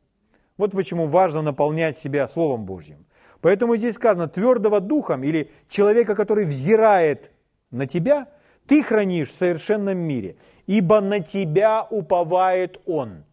Вот 0.55 0.74
почему 0.74 1.08
важно 1.08 1.41
наполнять 1.41 1.98
себя 1.98 2.27
Словом 2.27 2.67
Божьим. 2.67 3.08
Поэтому 3.41 3.75
здесь 3.75 3.96
сказано, 3.96 4.27
твердого 4.27 4.79
духом 4.82 5.24
или 5.24 5.50
человека, 5.67 6.13
который 6.13 6.46
взирает 6.46 7.32
на 7.72 7.88
тебя, 7.88 8.27
ты 8.67 8.84
хранишь 8.84 9.29
в 9.29 9.34
совершенном 9.34 9.98
мире, 9.98 10.36
ибо 10.67 11.01
на 11.01 11.19
тебя 11.19 11.84
уповает 11.89 12.79
Он. 12.86 13.24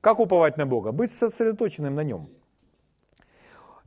Как 0.00 0.18
уповать 0.18 0.56
на 0.56 0.66
Бога? 0.66 0.92
Быть 0.92 1.10
сосредоточенным 1.10 1.94
на 1.94 2.02
Нем. 2.02 2.28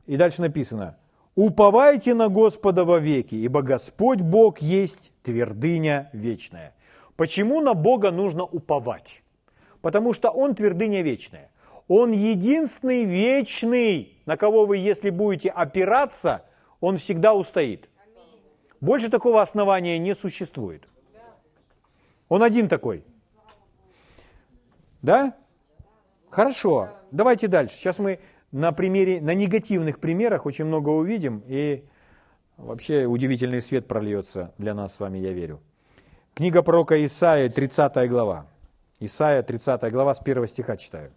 И 0.06 0.16
дальше 0.16 0.40
написано, 0.40 0.96
уповайте 1.34 2.14
на 2.14 2.28
Господа 2.28 2.84
во 2.84 2.98
веки, 2.98 3.34
ибо 3.34 3.62
Господь 3.62 4.20
Бог 4.20 4.58
есть 4.58 5.12
твердыня 5.22 6.08
вечная. 6.12 6.74
Почему 7.16 7.60
на 7.60 7.74
Бога 7.74 8.10
нужно 8.10 8.44
уповать? 8.44 9.22
Потому 9.82 10.14
что 10.14 10.30
Он 10.30 10.54
твердыня 10.54 11.02
вечная. 11.02 11.50
Он 11.88 12.12
единственный 12.12 13.04
вечный, 13.04 14.18
на 14.26 14.36
кого 14.36 14.66
вы, 14.66 14.78
если 14.78 15.10
будете 15.10 15.50
опираться, 15.50 16.44
он 16.80 16.98
всегда 16.98 17.32
устоит. 17.32 17.88
Больше 18.80 19.08
такого 19.08 19.42
основания 19.42 19.98
не 19.98 20.14
существует. 20.14 20.88
Он 22.28 22.42
один 22.42 22.68
такой. 22.68 23.04
Да? 25.02 25.34
Хорошо. 26.30 26.90
Давайте 27.10 27.48
дальше. 27.48 27.74
Сейчас 27.76 27.98
мы 27.98 28.18
на 28.52 28.72
примере, 28.72 29.20
на 29.20 29.34
негативных 29.34 30.00
примерах 30.00 30.46
очень 30.46 30.64
много 30.64 30.90
увидим, 30.90 31.42
и 31.46 31.84
вообще 32.56 33.04
удивительный 33.04 33.60
свет 33.60 33.86
прольется 33.86 34.52
для 34.58 34.74
нас 34.74 34.94
с 34.94 35.00
вами, 35.00 35.18
я 35.18 35.32
верю. 35.32 35.60
Книга 36.34 36.62
пророка 36.62 37.04
Исаия, 37.04 37.48
30 37.48 38.08
глава. 38.08 38.46
Исаия, 39.00 39.42
30 39.42 39.90
глава, 39.92 40.14
с 40.14 40.20
1 40.20 40.46
стиха 40.46 40.76
читаю. 40.76 41.12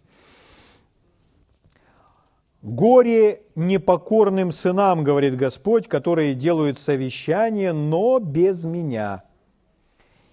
Горе 2.62 3.42
непокорным 3.54 4.52
сынам, 4.52 5.02
говорит 5.02 5.34
Господь, 5.34 5.88
которые 5.88 6.34
делают 6.34 6.78
совещание, 6.78 7.72
но 7.72 8.18
без 8.18 8.64
меня. 8.64 9.22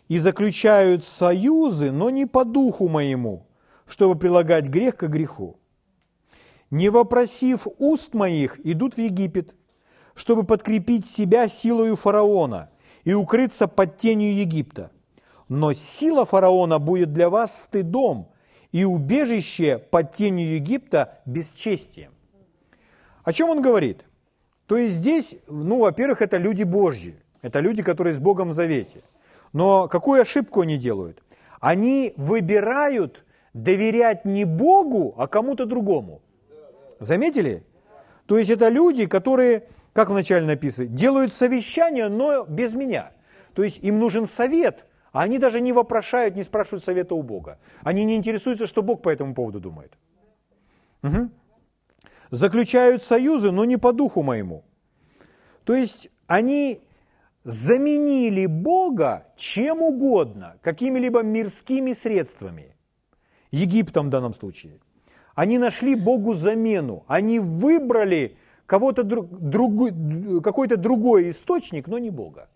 И 0.09 0.19
заключают 0.19 1.05
союзы, 1.05 1.91
но 1.91 2.09
не 2.09 2.25
по 2.25 2.43
духу 2.43 2.89
моему, 2.89 3.47
чтобы 3.85 4.19
прилагать 4.19 4.67
грех 4.67 4.97
к 4.97 5.07
греху. 5.07 5.57
Не 6.69 6.89
вопросив 6.89 7.65
уст 7.79 8.13
моих, 8.13 8.59
идут 8.65 8.95
в 8.95 8.97
Египет, 8.97 9.55
чтобы 10.13 10.43
подкрепить 10.43 11.07
себя 11.07 11.47
силою 11.47 11.95
фараона 11.95 12.69
и 13.05 13.13
укрыться 13.13 13.69
под 13.69 13.95
тенью 13.95 14.35
Египта. 14.35 14.91
Но 15.47 15.71
сила 15.71 16.25
фараона 16.25 16.77
будет 16.77 17.13
для 17.13 17.29
вас 17.29 17.61
стыдом, 17.61 18.27
и 18.73 18.83
убежище 18.83 19.77
под 19.77 20.11
тенью 20.11 20.55
Египта 20.55 21.21
бесчестием. 21.25 22.16
О 23.27 23.33
чем 23.33 23.49
он 23.49 23.61
говорит? 23.61 24.05
То 24.67 24.77
есть 24.77 24.95
здесь, 24.95 25.39
ну, 25.49 25.79
во-первых, 25.79 26.21
это 26.21 26.37
люди 26.37 26.63
Божьи, 26.63 27.13
это 27.41 27.59
люди, 27.59 27.83
которые 27.83 28.13
с 28.13 28.19
Богом 28.19 28.49
в 28.51 28.53
завете. 28.53 29.01
Но 29.51 29.89
какую 29.89 30.21
ошибку 30.21 30.61
они 30.61 30.77
делают? 30.77 31.21
Они 31.59 32.13
выбирают 32.15 33.25
доверять 33.53 34.23
не 34.23 34.45
Богу, 34.45 35.13
а 35.17 35.27
кому-то 35.27 35.65
другому. 35.65 36.21
Заметили? 37.01 37.65
То 38.27 38.37
есть 38.37 38.49
это 38.49 38.69
люди, 38.69 39.07
которые, 39.07 39.67
как 39.91 40.09
вначале 40.09 40.45
написано, 40.45 40.87
делают 40.87 41.33
совещание, 41.33 42.07
но 42.07 42.45
без 42.45 42.71
меня. 42.71 43.11
То 43.53 43.63
есть 43.63 43.83
им 43.83 43.99
нужен 43.99 44.25
совет, 44.25 44.85
а 45.11 45.23
они 45.23 45.37
даже 45.37 45.59
не 45.59 45.73
вопрошают, 45.73 46.37
не 46.37 46.43
спрашивают 46.43 46.81
совета 46.81 47.13
у 47.13 47.23
Бога. 47.23 47.59
Они 47.83 48.05
не 48.05 48.15
интересуются, 48.15 48.67
что 48.67 48.81
Бог 48.81 49.01
по 49.01 49.09
этому 49.09 49.35
поводу 49.35 49.59
думает. 49.59 49.91
Угу 51.03 51.29
заключают 52.31 53.03
союзы, 53.03 53.51
но 53.51 53.65
не 53.65 53.77
по 53.77 53.93
духу 53.93 54.23
моему. 54.23 54.63
То 55.63 55.75
есть 55.75 56.09
они 56.27 56.81
заменили 57.43 58.45
Бога 58.45 59.27
чем 59.37 59.81
угодно, 59.81 60.57
какими-либо 60.61 61.23
мирскими 61.23 61.93
средствами. 61.93 62.75
Египтом 63.51 64.07
в 64.07 64.09
данном 64.09 64.33
случае. 64.33 64.79
Они 65.33 65.57
нашли 65.57 65.95
Богу 65.95 66.33
замену. 66.33 67.05
Они 67.07 67.39
выбрали 67.39 68.37
кого-то 68.65 69.03
друг, 69.03 69.29
какой-то 70.43 70.77
другой 70.77 71.29
источник, 71.29 71.87
но 71.87 71.99
не 71.99 72.09
Бога. 72.09 72.49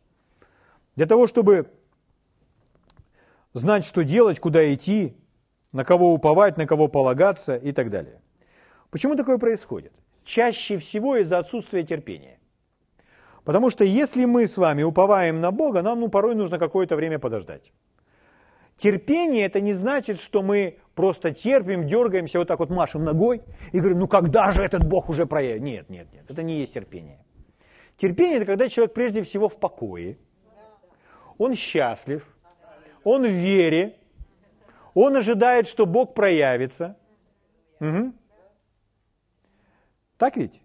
Для 0.95 1.05
того, 1.05 1.27
чтобы 1.27 1.71
знать, 3.53 3.85
что 3.85 4.03
делать, 4.03 4.39
куда 4.39 4.73
идти, 4.73 5.15
на 5.71 5.85
кого 5.85 6.13
уповать, 6.13 6.57
на 6.57 6.67
кого 6.67 6.87
полагаться 6.87 7.55
и 7.55 7.71
так 7.71 7.89
далее. 7.89 8.21
Почему 8.91 9.15
такое 9.15 9.37
происходит? 9.37 9.93
Чаще 10.23 10.77
всего 10.77 11.15
из-за 11.15 11.39
отсутствия 11.39 11.83
терпения. 11.83 12.37
Потому 13.43 13.71
что 13.71 13.83
если 13.83 14.25
мы 14.25 14.45
с 14.45 14.57
вами 14.57 14.83
уповаем 14.83 15.41
на 15.41 15.51
Бога, 15.51 15.81
нам 15.81 16.01
ну, 16.01 16.09
порой 16.09 16.35
нужно 16.35 16.59
какое-то 16.59 16.95
время 16.95 17.17
подождать. 17.17 17.73
Терпение 18.77 19.45
это 19.45 19.61
не 19.61 19.73
значит, 19.73 20.19
что 20.19 20.41
мы 20.41 20.77
просто 20.95 21.31
терпим, 21.31 21.87
дергаемся, 21.87 22.39
вот 22.39 22.47
так 22.47 22.59
вот 22.59 22.69
машем 22.69 23.03
ногой 23.03 23.41
и 23.71 23.79
говорим, 23.79 23.99
ну 23.99 24.07
когда 24.07 24.51
же 24.51 24.61
этот 24.61 24.87
Бог 24.87 25.09
уже 25.09 25.25
проявит? 25.25 25.61
Нет, 25.61 25.89
нет, 25.89 26.07
нет, 26.13 26.25
это 26.29 26.43
не 26.43 26.59
есть 26.59 26.73
терпение. 26.73 27.23
Терпение 27.97 28.37
это 28.37 28.45
когда 28.45 28.69
человек 28.69 28.93
прежде 28.93 29.21
всего 29.21 29.47
в 29.47 29.57
покое, 29.59 30.17
он 31.37 31.55
счастлив, 31.55 32.27
он 33.03 33.23
в 33.23 33.31
вере, 33.31 33.95
он 34.93 35.15
ожидает, 35.15 35.67
что 35.67 35.85
Бог 35.85 36.13
проявится. 36.13 36.97
Угу. 37.79 38.13
Так 40.21 40.37
ведь? 40.37 40.61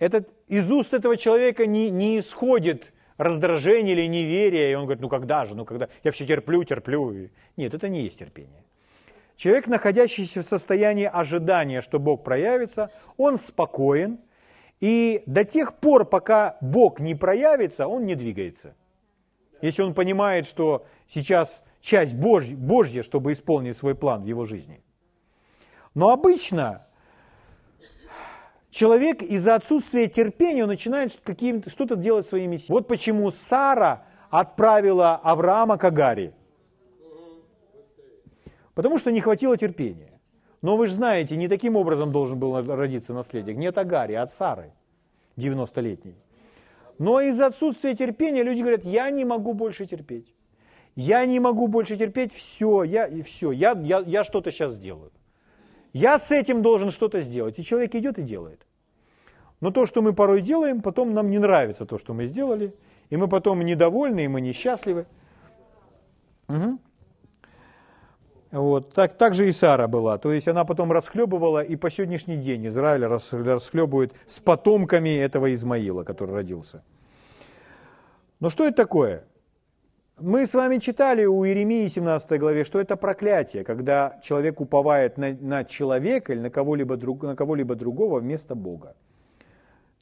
Этот, 0.00 0.28
из 0.48 0.68
уст 0.72 0.94
этого 0.94 1.16
человека 1.16 1.64
не, 1.64 1.90
не 1.90 2.18
исходит 2.18 2.92
раздражение 3.18 3.94
или 3.94 4.08
неверие, 4.08 4.72
и 4.72 4.74
он 4.74 4.86
говорит, 4.86 5.00
ну 5.00 5.08
когда 5.08 5.46
же, 5.46 5.54
ну 5.54 5.64
когда, 5.64 5.88
я 6.02 6.10
все 6.10 6.26
терплю, 6.26 6.64
терплю. 6.64 7.30
Нет, 7.56 7.72
это 7.72 7.88
не 7.88 8.02
есть 8.02 8.18
терпение. 8.18 8.64
Человек, 9.36 9.68
находящийся 9.68 10.42
в 10.42 10.44
состоянии 10.44 11.04
ожидания, 11.04 11.82
что 11.82 12.00
Бог 12.00 12.24
проявится, 12.24 12.90
он 13.16 13.38
спокоен, 13.38 14.18
и 14.80 15.22
до 15.24 15.44
тех 15.44 15.76
пор, 15.76 16.04
пока 16.04 16.56
Бог 16.60 16.98
не 16.98 17.14
проявится, 17.14 17.86
он 17.86 18.06
не 18.06 18.16
двигается. 18.16 18.74
Если 19.62 19.82
он 19.82 19.94
понимает, 19.94 20.48
что 20.48 20.84
сейчас 21.06 21.64
часть 21.80 22.16
Божья, 22.16 23.04
чтобы 23.04 23.34
исполнить 23.34 23.76
свой 23.76 23.94
план 23.94 24.22
в 24.22 24.26
его 24.26 24.44
жизни. 24.46 24.82
Но 25.94 26.08
обычно 26.08 26.84
человек 28.70 29.22
из-за 29.22 29.54
отсутствия 29.54 30.08
терпения 30.08 30.66
начинает 30.66 31.12
что-то 31.12 31.96
делать 31.96 32.26
своими 32.26 32.56
силами. 32.56 32.78
Вот 32.78 32.88
почему 32.88 33.30
Сара 33.30 34.04
отправила 34.30 35.16
Авраама 35.16 35.76
к 35.76 35.84
Агаре. 35.84 36.32
Потому 38.74 38.98
что 38.98 39.10
не 39.12 39.20
хватило 39.20 39.56
терпения. 39.56 40.20
Но 40.62 40.76
вы 40.76 40.86
же 40.86 40.94
знаете, 40.94 41.36
не 41.36 41.48
таким 41.48 41.76
образом 41.76 42.12
должен 42.12 42.38
был 42.38 42.62
родиться 42.76 43.12
наследник. 43.12 43.56
Не 43.56 43.68
от 43.68 43.78
Агари, 43.78 44.14
а 44.14 44.22
от 44.22 44.32
Сары, 44.32 44.72
90-летней. 45.36 46.14
Но 46.98 47.20
из-за 47.20 47.46
отсутствия 47.46 47.94
терпения 47.94 48.42
люди 48.42 48.60
говорят, 48.60 48.84
я 48.84 49.10
не 49.10 49.24
могу 49.24 49.54
больше 49.54 49.86
терпеть. 49.86 50.34
Я 50.96 51.24
не 51.24 51.40
могу 51.40 51.66
больше 51.66 51.96
терпеть, 51.96 52.32
все, 52.32 52.82
я, 52.82 53.08
все, 53.24 53.52
я, 53.52 53.72
я, 53.80 54.00
я 54.00 54.24
что-то 54.24 54.50
сейчас 54.50 54.74
сделаю. 54.74 55.10
Я 55.92 56.18
с 56.18 56.30
этим 56.30 56.62
должен 56.62 56.90
что-то 56.90 57.20
сделать. 57.20 57.58
И 57.58 57.64
человек 57.64 57.94
идет 57.94 58.18
и 58.18 58.22
делает. 58.22 58.66
Но 59.60 59.70
то, 59.70 59.86
что 59.86 60.02
мы 60.02 60.12
порой 60.12 60.40
делаем, 60.40 60.80
потом 60.82 61.12
нам 61.14 61.30
не 61.30 61.38
нравится 61.38 61.84
то, 61.84 61.98
что 61.98 62.14
мы 62.14 62.24
сделали. 62.26 62.74
И 63.10 63.16
мы 63.16 63.28
потом 63.28 63.60
недовольны, 63.62 64.24
и 64.24 64.28
мы 64.28 64.40
несчастливы. 64.40 65.06
Угу. 66.48 66.78
Вот. 68.52 68.94
Так, 68.94 69.16
так 69.16 69.34
же 69.34 69.48
и 69.48 69.52
Сара 69.52 69.86
была. 69.88 70.18
То 70.18 70.32
есть 70.32 70.48
она 70.48 70.64
потом 70.64 70.92
расхлебывала, 70.92 71.62
и 71.62 71.76
по 71.76 71.90
сегодняшний 71.90 72.36
день 72.36 72.66
Израиль 72.66 73.04
расхлебывает 73.04 74.14
с 74.26 74.38
потомками 74.38 75.16
этого 75.16 75.52
Измаила, 75.52 76.04
который 76.04 76.34
родился. 76.34 76.82
Но 78.40 78.48
что 78.48 78.64
это 78.64 78.76
такое? 78.76 79.24
Мы 80.20 80.46
с 80.46 80.54
вами 80.54 80.78
читали 80.78 81.24
у 81.24 81.46
Иеремии 81.46 81.88
17 81.88 82.38
главе, 82.38 82.64
что 82.64 82.78
это 82.78 82.96
проклятие, 82.96 83.64
когда 83.64 84.20
человек 84.22 84.60
уповает 84.60 85.16
на, 85.16 85.32
на 85.32 85.64
человека 85.64 86.34
или 86.34 86.40
на 86.40 86.50
кого-либо, 86.50 86.96
друг, 86.98 87.22
на 87.22 87.34
кого-либо 87.34 87.74
другого 87.74 88.20
вместо 88.20 88.54
Бога. 88.54 88.96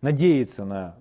Надеется 0.03 0.65
на 0.65 0.97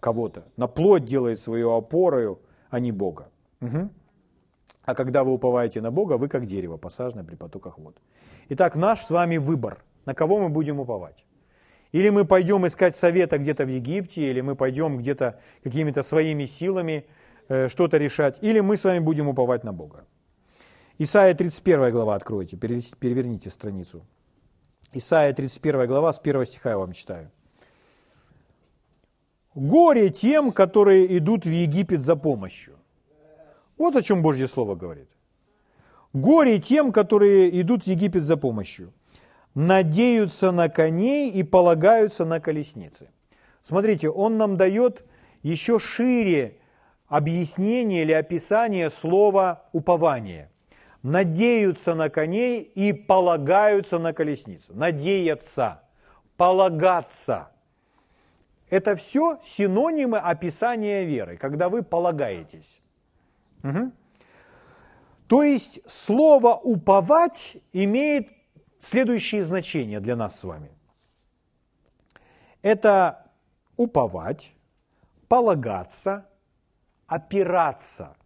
кого-то, 0.00 0.44
на 0.56 0.66
плоть 0.66 1.04
делает 1.04 1.38
свою 1.38 1.70
опорою, 1.70 2.40
а 2.68 2.80
не 2.80 2.90
Бога. 2.90 3.28
Угу. 3.60 3.90
А 4.84 4.94
когда 4.94 5.22
вы 5.22 5.32
уповаете 5.32 5.80
на 5.80 5.92
Бога, 5.92 6.16
вы 6.16 6.28
как 6.28 6.46
дерево, 6.46 6.78
посаженное 6.78 7.24
при 7.24 7.36
потоках 7.36 7.78
вод. 7.78 7.96
Итак, 8.48 8.74
наш 8.74 9.02
с 9.02 9.10
вами 9.10 9.36
выбор, 9.36 9.84
на 10.04 10.14
кого 10.14 10.40
мы 10.40 10.48
будем 10.48 10.80
уповать. 10.80 11.24
Или 11.92 12.10
мы 12.10 12.24
пойдем 12.24 12.66
искать 12.66 12.96
совета 12.96 13.38
где-то 13.38 13.64
в 13.64 13.68
Египте, 13.68 14.30
или 14.30 14.40
мы 14.40 14.56
пойдем 14.56 14.98
где-то 14.98 15.38
какими-то 15.62 16.02
своими 16.02 16.44
силами 16.44 17.06
что-то 17.48 17.98
решать, 17.98 18.38
или 18.42 18.60
мы 18.60 18.76
с 18.76 18.84
вами 18.84 18.98
будем 18.98 19.28
уповать 19.28 19.64
на 19.64 19.72
Бога. 19.72 20.04
Исайя 20.98 21.34
31 21.34 21.90
глава 21.90 22.14
откройте, 22.14 22.56
переверните 22.56 23.50
страницу. 23.50 24.02
Исайя 24.92 25.32
31 25.32 25.86
глава, 25.86 26.12
с 26.12 26.18
1 26.18 26.46
стиха 26.46 26.70
я 26.70 26.78
вам 26.78 26.92
читаю. 26.92 27.30
«Горе 29.54 30.10
тем, 30.10 30.52
которые 30.52 31.18
идут 31.18 31.44
в 31.46 31.50
Египет 31.50 32.00
за 32.00 32.16
помощью». 32.16 32.76
Вот 33.76 33.96
о 33.96 34.02
чем 34.02 34.22
Божье 34.22 34.46
Слово 34.46 34.74
говорит. 34.74 35.08
«Горе 36.12 36.58
тем, 36.58 36.92
которые 36.92 37.60
идут 37.60 37.84
в 37.84 37.86
Египет 37.86 38.22
за 38.22 38.36
помощью, 38.36 38.92
надеются 39.54 40.50
на 40.50 40.68
коней 40.68 41.30
и 41.30 41.42
полагаются 41.42 42.24
на 42.24 42.40
колесницы». 42.40 43.08
Смотрите, 43.62 44.08
он 44.08 44.36
нам 44.36 44.56
дает 44.56 45.04
еще 45.42 45.78
шире 45.78 46.58
объяснение 47.08 48.02
или 48.02 48.12
описание 48.12 48.90
слова 48.90 49.64
упование. 49.72 50.50
Надеются 51.02 51.94
на 51.94 52.08
коней 52.08 52.62
и 52.62 52.92
полагаются 52.92 53.98
на 53.98 54.12
колесницу. 54.12 54.74
Надеяться, 54.74 55.82
полагаться. 56.36 57.50
Это 58.70 58.96
все 58.96 59.38
синонимы 59.42 60.18
описания 60.18 61.04
веры, 61.04 61.36
когда 61.36 61.68
вы 61.68 61.82
полагаетесь. 61.82 62.80
Угу. 63.62 63.92
То 65.28 65.42
есть 65.42 65.80
слово 65.88 66.54
уповать 66.54 67.56
имеет 67.72 68.28
следующие 68.80 69.44
значения 69.44 70.00
для 70.00 70.16
нас 70.16 70.38
с 70.38 70.44
вами. 70.44 70.70
Это 72.62 73.30
уповать, 73.76 74.52
полагаться, 75.28 76.26
опираться 77.06 78.16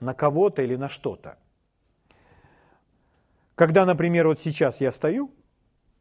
на 0.00 0.14
кого-то 0.14 0.62
или 0.62 0.76
на 0.76 0.88
что-то. 0.88 1.38
Когда, 3.54 3.84
например, 3.84 4.26
вот 4.26 4.40
сейчас 4.40 4.80
я 4.80 4.90
стою, 4.90 5.34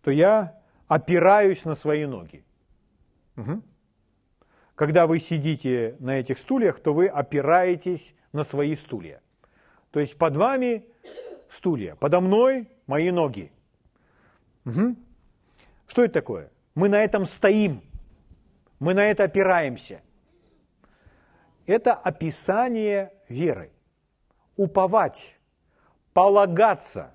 то 0.02 0.12
я 0.12 0.62
опираюсь 0.88 1.66
на 1.66 1.76
свои 1.76 2.06
ноги. 2.06 2.46
Угу. 3.36 3.62
Когда 4.76 5.08
вы 5.08 5.20
сидите 5.20 5.98
на 6.00 6.20
этих 6.20 6.38
стульях, 6.38 6.80
то 6.80 6.94
вы 6.94 7.08
опираетесь 7.08 8.16
на 8.32 8.44
свои 8.44 8.76
стулья. 8.76 9.22
То 9.92 10.00
есть 10.00 10.18
под 10.18 10.38
вами 10.38 10.86
стулья, 11.50 11.96
подо 11.96 12.22
мной 12.22 12.70
мои 12.88 13.12
ноги. 13.12 13.52
Угу. 14.66 14.96
Что 15.88 16.06
это 16.06 16.14
такое? 16.14 16.52
Мы 16.76 16.88
на 16.88 17.04
этом 17.04 17.26
стоим, 17.26 17.82
мы 18.80 18.94
на 18.94 19.06
это 19.06 19.26
опираемся– 19.26 20.02
это 21.70 21.94
описание 21.94 23.14
веры. 23.28 23.72
Уповать, 24.58 25.38
полагаться, 26.14 27.12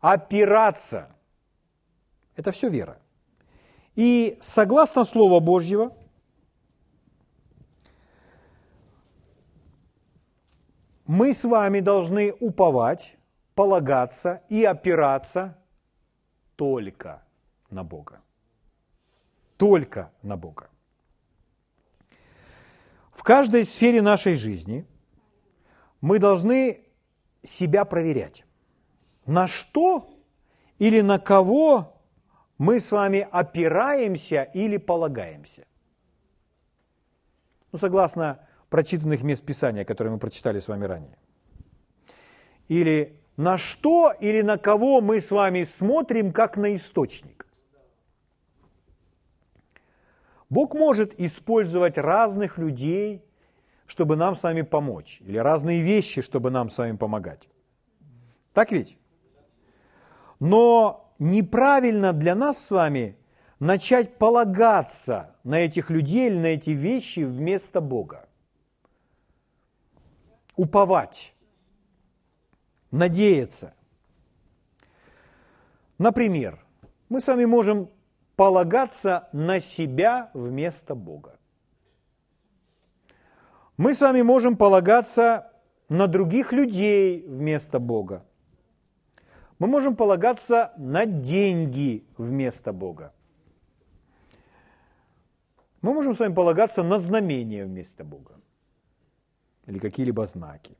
опираться– 0.00 1.14
это 2.36 2.50
все 2.52 2.68
вера. 2.68 2.98
И 3.94 4.38
согласно 4.40 5.04
Слову 5.04 5.40
Божьего, 5.40 5.94
мы 11.06 11.34
с 11.34 11.44
вами 11.44 11.80
должны 11.80 12.32
уповать, 12.32 13.16
полагаться 13.54 14.42
и 14.48 14.64
опираться 14.64 15.58
только 16.56 17.22
на 17.68 17.84
Бога. 17.84 18.22
Только 19.58 20.10
на 20.22 20.38
Бога. 20.38 20.71
В 23.12 23.22
каждой 23.22 23.64
сфере 23.64 24.02
нашей 24.02 24.34
жизни 24.34 24.86
мы 26.00 26.18
должны 26.18 26.80
себя 27.42 27.84
проверять. 27.84 28.44
На 29.26 29.46
что 29.46 30.10
или 30.78 31.00
на 31.00 31.18
кого 31.18 32.00
мы 32.58 32.80
с 32.80 32.90
вами 32.90 33.28
опираемся 33.30 34.42
или 34.42 34.78
полагаемся. 34.78 35.66
Ну, 37.70 37.78
согласно 37.78 38.40
прочитанных 38.68 39.22
мест 39.22 39.44
Писания, 39.44 39.84
которые 39.84 40.12
мы 40.12 40.18
прочитали 40.18 40.58
с 40.58 40.68
вами 40.68 40.86
ранее. 40.86 41.18
Или 42.68 43.20
на 43.36 43.58
что 43.58 44.12
или 44.18 44.42
на 44.42 44.58
кого 44.58 45.00
мы 45.00 45.20
с 45.20 45.30
вами 45.30 45.64
смотрим, 45.64 46.32
как 46.32 46.56
на 46.56 46.74
источник. 46.74 47.46
Бог 50.52 50.74
может 50.74 51.18
использовать 51.18 51.96
разных 51.96 52.58
людей, 52.58 53.24
чтобы 53.86 54.16
нам 54.16 54.36
с 54.36 54.42
вами 54.42 54.60
помочь, 54.60 55.22
или 55.22 55.38
разные 55.38 55.80
вещи, 55.80 56.20
чтобы 56.20 56.50
нам 56.50 56.68
с 56.68 56.76
вами 56.76 56.94
помогать. 56.94 57.48
Так 58.52 58.70
ведь? 58.70 58.98
Но 60.40 61.10
неправильно 61.18 62.12
для 62.12 62.34
нас 62.34 62.66
с 62.66 62.70
вами 62.70 63.16
начать 63.60 64.18
полагаться 64.18 65.34
на 65.42 65.58
этих 65.58 65.88
людей 65.88 66.26
или 66.26 66.38
на 66.38 66.46
эти 66.48 66.68
вещи 66.68 67.20
вместо 67.20 67.80
Бога. 67.80 68.28
Уповать, 70.56 71.32
надеяться. 72.90 73.72
Например, 75.96 76.62
мы 77.08 77.22
с 77.22 77.26
вами 77.26 77.46
можем 77.46 77.88
полагаться 78.36 79.28
на 79.32 79.60
себя 79.60 80.30
вместо 80.34 80.94
Бога. 80.94 81.38
Мы 83.76 83.94
с 83.94 84.00
вами 84.00 84.22
можем 84.22 84.56
полагаться 84.56 85.52
на 85.88 86.06
других 86.06 86.52
людей 86.52 87.24
вместо 87.26 87.78
Бога. 87.78 88.24
Мы 89.58 89.66
можем 89.66 89.96
полагаться 89.96 90.72
на 90.76 91.06
деньги 91.06 92.04
вместо 92.16 92.72
Бога. 92.72 93.12
Мы 95.82 95.94
можем 95.94 96.14
с 96.14 96.20
вами 96.20 96.34
полагаться 96.34 96.82
на 96.82 96.98
знамения 96.98 97.64
вместо 97.64 98.04
Бога. 98.04 98.34
Или 99.66 99.78
какие-либо 99.78 100.26
знаки. 100.26 100.76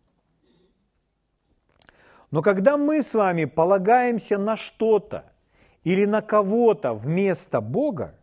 Но 2.30 2.42
когда 2.42 2.76
мы 2.76 3.02
с 3.02 3.14
вами 3.14 3.44
полагаемся 3.44 4.38
на 4.38 4.56
что-то, 4.56 5.31
или 5.84 6.04
на 6.04 6.22
кого-то 6.22 6.94
вместо 6.94 7.60
Бога, 7.60 8.14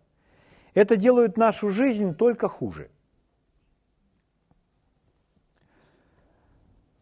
это 0.73 0.95
делает 0.95 1.37
нашу 1.37 1.69
жизнь 1.69 2.15
только 2.15 2.47
хуже. 2.47 2.89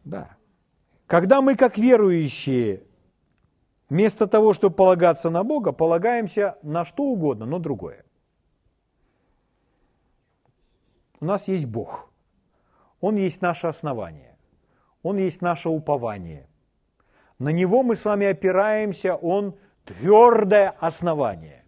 Да. 0.04 0.38
Когда 1.06 1.42
мы, 1.42 1.56
как 1.56 1.78
верующие, 1.78 2.84
вместо 3.90 4.28
того, 4.28 4.54
чтобы 4.54 4.76
полагаться 4.76 5.30
на 5.30 5.44
Бога, 5.44 5.72
полагаемся 5.72 6.58
на 6.64 6.86
что 6.86 7.04
угодно, 7.04 7.46
но 7.46 7.60
другое. 7.60 8.04
У 11.20 11.26
нас 11.26 11.48
есть 11.48 11.66
Бог. 11.66 12.10
Он 13.00 13.16
есть 13.16 13.42
наше 13.42 13.68
основание. 13.68 14.38
Он 15.04 15.18
есть 15.18 15.42
наше 15.42 15.70
упование. 15.70 16.48
На 17.38 17.50
Него 17.50 17.84
мы 17.84 17.96
с 17.96 18.06
вами 18.06 18.26
опираемся, 18.26 19.16
Он– 19.16 19.56
твердое 19.88 20.70
основание. 20.80 21.64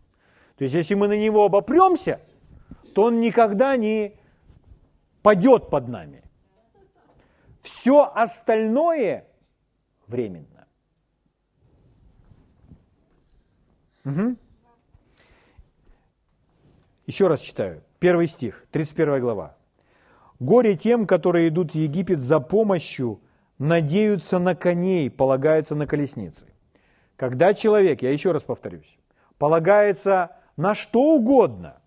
То 0.58 0.66
есть, 0.66 0.76
если 0.76 0.96
мы 0.96 1.08
на 1.08 1.18
него 1.18 1.46
обопремся, 1.46 2.20
то 2.94 3.04
он 3.04 3.22
никогда 3.22 3.78
не 3.78 4.14
падет 5.22 5.70
под 5.70 5.88
нами. 5.88 6.24
Все 7.62 8.12
остальное 8.14 9.26
временно. 10.08 10.68
Угу. 14.06 14.36
Еще 17.08 17.28
раз 17.28 17.42
читаю. 17.42 17.84
Первый 18.00 18.28
стих, 18.28 18.66
31 18.72 19.22
глава. 19.22 19.56
«Горе 20.40 20.78
тем, 20.78 21.06
которые 21.06 21.50
идут 21.50 21.74
в 21.74 21.76
Египет 21.76 22.20
за 22.20 22.40
помощью, 22.40 23.20
надеются 23.58 24.40
на 24.40 24.56
коней, 24.56 25.10
полагаются 25.10 25.76
на 25.76 25.86
колесницы. 25.86 26.49
Когда 27.20 27.54
человек, 27.54 28.02
я 28.02 28.12
еще 28.12 28.32
раз 28.32 28.44
повторюсь, 28.44 28.98
полагается 29.38 30.38
на 30.56 30.74
что 30.74 31.16
угодно, 31.16 31.82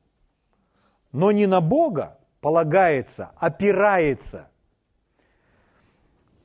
но 1.10 1.32
не 1.32 1.46
на 1.46 1.62
Бога, 1.62 2.18
полагается, 2.42 3.30
опирается, 3.36 4.50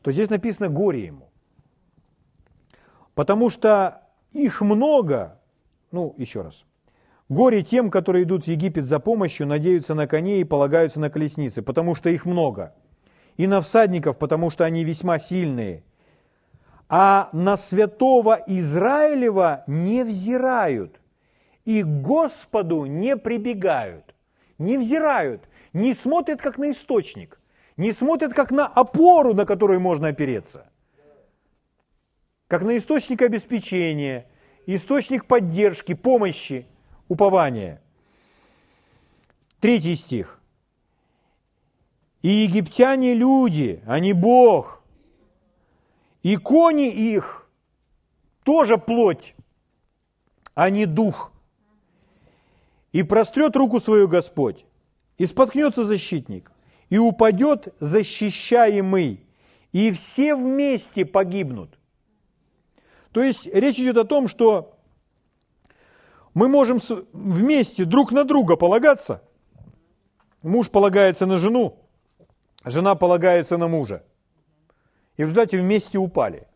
то 0.02 0.12
здесь 0.14 0.30
написано 0.30 0.70
«горе 0.70 1.04
ему». 1.04 1.30
Потому 3.14 3.50
что 3.50 4.04
их 4.32 4.62
много, 4.62 5.38
ну, 5.92 6.16
еще 6.18 6.44
раз, 6.44 6.66
горе 7.28 7.64
тем, 7.64 7.92
которые 7.92 8.24
идут 8.24 8.46
в 8.46 8.48
Египет 8.48 8.86
за 8.86 9.00
помощью, 9.00 9.48
надеются 9.48 9.96
на 9.96 10.08
коней 10.08 10.40
и 10.40 10.46
полагаются 10.46 11.02
на 11.02 11.10
колесницы, 11.10 11.62
потому 11.62 11.94
что 11.94 12.10
их 12.10 12.26
много, 12.26 12.74
и 13.36 13.48
на 13.48 13.60
всадников, 13.60 14.18
потому 14.18 14.50
что 14.50 14.64
они 14.64 14.86
весьма 14.86 15.20
сильные, 15.20 15.84
а 16.90 17.30
на 17.34 17.58
святого 17.58 18.42
Израилева 18.48 19.64
не 19.68 20.04
взирают, 20.04 21.00
и 21.66 21.84
к 21.84 21.88
Господу 21.88 22.86
не 22.86 23.18
прибегают, 23.18 24.16
не 24.58 24.78
взирают, 24.78 25.48
не 25.74 25.94
смотрят 25.94 26.42
как 26.42 26.58
на 26.58 26.72
источник, 26.72 27.40
не 27.76 27.92
смотрят 27.92 28.34
как 28.34 28.52
на 28.52 28.66
опору, 28.66 29.34
на 29.34 29.46
которую 29.46 29.80
можно 29.80 30.08
опереться– 30.08 30.70
как 32.48 32.64
на 32.64 32.78
источник 32.78 33.22
обеспечения, 33.22 34.26
источник 34.66 35.26
поддержки, 35.26 35.94
помощи, 35.94 36.66
упования. 37.08 37.82
Третий 39.60 39.96
стих. 39.96 40.40
И 42.22 42.30
египтяне 42.30 43.14
люди, 43.14 43.82
они 43.86 44.14
Бог. 44.14 44.77
И 46.24 46.36
кони 46.36 46.90
их 46.92 47.48
тоже 48.44 48.78
плоть, 48.78 49.36
а 50.56 50.70
не 50.70 50.86
дух. 50.86 51.32
И 52.92 53.04
прострет 53.04 53.56
руку 53.56 53.80
свою 53.80 54.08
Господь, 54.08 54.66
и 55.18 55.26
споткнется 55.26 55.84
защитник, 55.84 56.52
и 56.90 56.98
упадет 56.98 57.74
защищаемый, 57.80 59.26
и 59.72 59.92
все 59.92 60.36
вместе 60.36 61.06
погибнут. 61.06 61.78
То 63.12 63.22
есть 63.22 63.48
речь 63.54 63.80
идет 63.80 63.98
о 63.98 64.06
том, 64.06 64.28
что 64.28 64.78
мы 66.34 66.48
можем 66.48 66.80
вместе 67.14 67.84
друг 67.86 68.12
на 68.12 68.24
друга 68.24 68.56
полагаться. 68.56 69.24
Муж 70.42 70.70
полагается 70.70 71.26
на 71.26 71.38
жену, 71.38 71.80
жена 72.64 72.96
полагается 72.96 73.58
на 73.58 73.68
мужа. 73.68 74.04
И 75.18 75.24
в 75.24 75.26
результате 75.26 75.60
вместе 75.60 75.98
упали. 75.98 76.48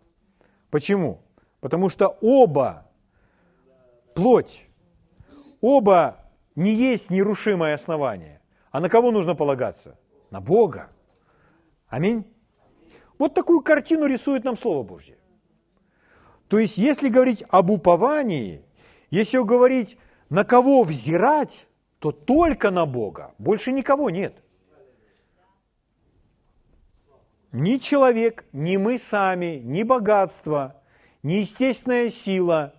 Почему? 0.70 1.22
Потому 1.60 1.90
что 1.90 2.18
оба 2.22 2.86
плоть, 4.14 4.66
оба 5.60 6.18
не 6.56 6.74
есть 6.74 7.12
нерушимое 7.12 7.74
основание. 7.74 8.42
А 8.72 8.80
на 8.80 8.90
кого 8.90 9.12
нужно 9.12 9.36
полагаться? 9.36 10.00
На 10.30 10.40
Бога. 10.40 10.90
Аминь. 11.90 12.26
Вот 13.18 13.34
такую 13.34 13.62
картину 13.62 14.06
рисует 14.06 14.44
нам 14.44 14.58
Слово 14.58 14.84
Божье. 14.84 15.18
То 16.48 16.60
есть, 16.60 16.78
если 16.78 17.10
говорить 17.10 17.44
об 17.50 17.70
уповании, 17.70 18.64
если 19.10 19.44
говорить, 19.44 19.98
на 20.30 20.44
кого 20.44 20.84
взирать, 20.84 21.68
то 22.00 22.12
только 22.12 22.72
на 22.72 22.86
Бога. 22.86 23.34
Больше 23.38 23.72
никого 23.72 24.10
нет. 24.10 24.42
Ни 27.52 27.78
человек, 27.78 28.46
ни 28.54 28.78
мы 28.78 28.98
сами, 28.98 29.60
ни 29.64 29.84
богатство, 29.84 30.82
ни 31.22 31.34
естественная 31.34 32.10
сила. 32.10 32.74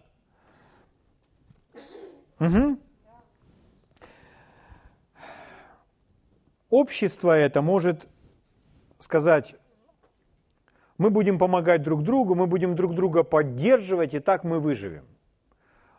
Угу. 2.41 2.79
Общество 6.71 7.37
это 7.37 7.61
может 7.61 8.09
сказать, 8.99 9.57
мы 10.97 11.11
будем 11.11 11.39
помогать 11.39 11.83
друг 11.83 12.03
другу, 12.03 12.35
мы 12.35 12.47
будем 12.47 12.75
друг 12.75 12.95
друга 12.95 13.25
поддерживать, 13.25 14.15
и 14.15 14.21
так 14.21 14.43
мы 14.43 14.59
выживем. 14.59 15.05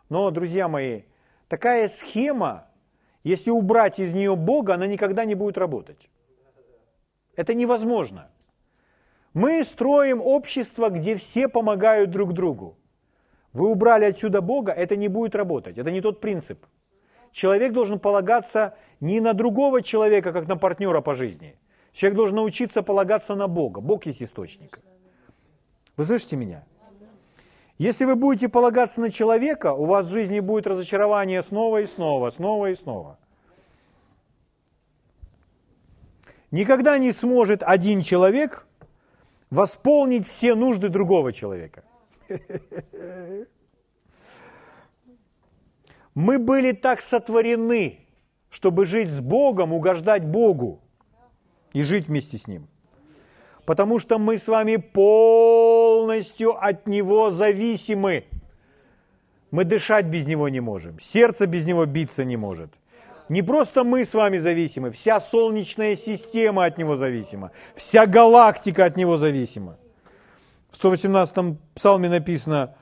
Но, 0.08 0.30
друзья 0.32 0.66
мои, 0.66 1.02
такая 1.46 1.86
схема, 1.86 2.66
если 3.22 3.50
убрать 3.50 4.00
из 4.00 4.12
нее 4.14 4.34
Бога, 4.34 4.74
она 4.74 4.88
никогда 4.88 5.24
не 5.24 5.36
будет 5.36 5.58
работать. 5.58 6.10
Это 7.36 7.54
невозможно. 7.54 8.30
Мы 9.34 9.64
строим 9.64 10.22
общество, 10.22 10.90
где 10.90 11.16
все 11.16 11.48
помогают 11.48 12.10
друг 12.10 12.32
другу. 12.32 12.78
Вы 13.52 13.68
убрали 13.68 14.04
отсюда 14.04 14.40
Бога, 14.40 14.72
это 14.72 14.96
не 14.96 15.08
будет 15.08 15.34
работать. 15.34 15.76
Это 15.76 15.90
не 15.90 16.00
тот 16.00 16.20
принцип. 16.20 16.64
Человек 17.32 17.72
должен 17.72 17.98
полагаться 17.98 18.76
не 19.00 19.20
на 19.20 19.34
другого 19.34 19.82
человека, 19.82 20.32
как 20.32 20.46
на 20.46 20.56
партнера 20.56 21.00
по 21.00 21.14
жизни. 21.14 21.58
Человек 21.92 22.16
должен 22.16 22.36
научиться 22.36 22.82
полагаться 22.82 23.34
на 23.34 23.48
Бога. 23.48 23.80
Бог 23.80 24.06
есть 24.06 24.22
источник. 24.22 24.78
Вы 25.96 26.04
слышите 26.04 26.36
меня? 26.36 26.64
Если 27.76 28.04
вы 28.04 28.14
будете 28.14 28.48
полагаться 28.48 29.00
на 29.00 29.10
человека, 29.10 29.72
у 29.72 29.84
вас 29.84 30.06
в 30.06 30.12
жизни 30.12 30.38
будет 30.38 30.68
разочарование 30.68 31.42
снова 31.42 31.80
и 31.80 31.86
снова, 31.86 32.30
снова 32.30 32.70
и 32.70 32.74
снова. 32.76 33.18
Никогда 36.52 36.98
не 36.98 37.10
сможет 37.10 37.64
один 37.64 38.00
человек 38.00 38.64
восполнить 39.54 40.26
все 40.26 40.54
нужды 40.54 40.88
другого 40.88 41.32
человека. 41.32 41.84
Мы 46.14 46.38
были 46.38 46.72
так 46.72 47.00
сотворены, 47.00 47.98
чтобы 48.50 48.86
жить 48.86 49.10
с 49.10 49.20
Богом, 49.20 49.72
угождать 49.72 50.24
Богу 50.24 50.80
и 51.72 51.82
жить 51.82 52.08
вместе 52.08 52.38
с 52.38 52.48
Ним. 52.48 52.68
Потому 53.64 53.98
что 53.98 54.18
мы 54.18 54.38
с 54.38 54.48
вами 54.48 54.76
полностью 54.76 56.56
от 56.62 56.86
Него 56.86 57.30
зависимы. 57.30 58.24
Мы 59.50 59.64
дышать 59.64 60.06
без 60.06 60.26
Него 60.26 60.48
не 60.48 60.60
можем, 60.60 60.98
сердце 60.98 61.46
без 61.46 61.66
Него 61.66 61.86
биться 61.86 62.24
не 62.24 62.36
может. 62.36 62.70
Не 63.28 63.42
просто 63.42 63.84
мы 63.84 64.04
с 64.04 64.12
вами 64.12 64.38
зависимы, 64.38 64.90
вся 64.90 65.20
Солнечная 65.20 65.96
система 65.96 66.66
от 66.66 66.76
Него 66.76 66.96
зависима, 66.96 67.52
вся 67.74 68.06
галактика 68.06 68.84
от 68.84 68.96
Него 68.96 69.16
зависима. 69.16 69.78
В 70.70 70.84
118-м 70.84 71.58
псалме 71.74 72.08
написано, 72.10 72.74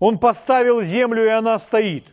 Он 0.00 0.18
поставил 0.18 0.82
землю, 0.82 1.24
и 1.24 1.28
она 1.28 1.58
стоит. 1.58 2.06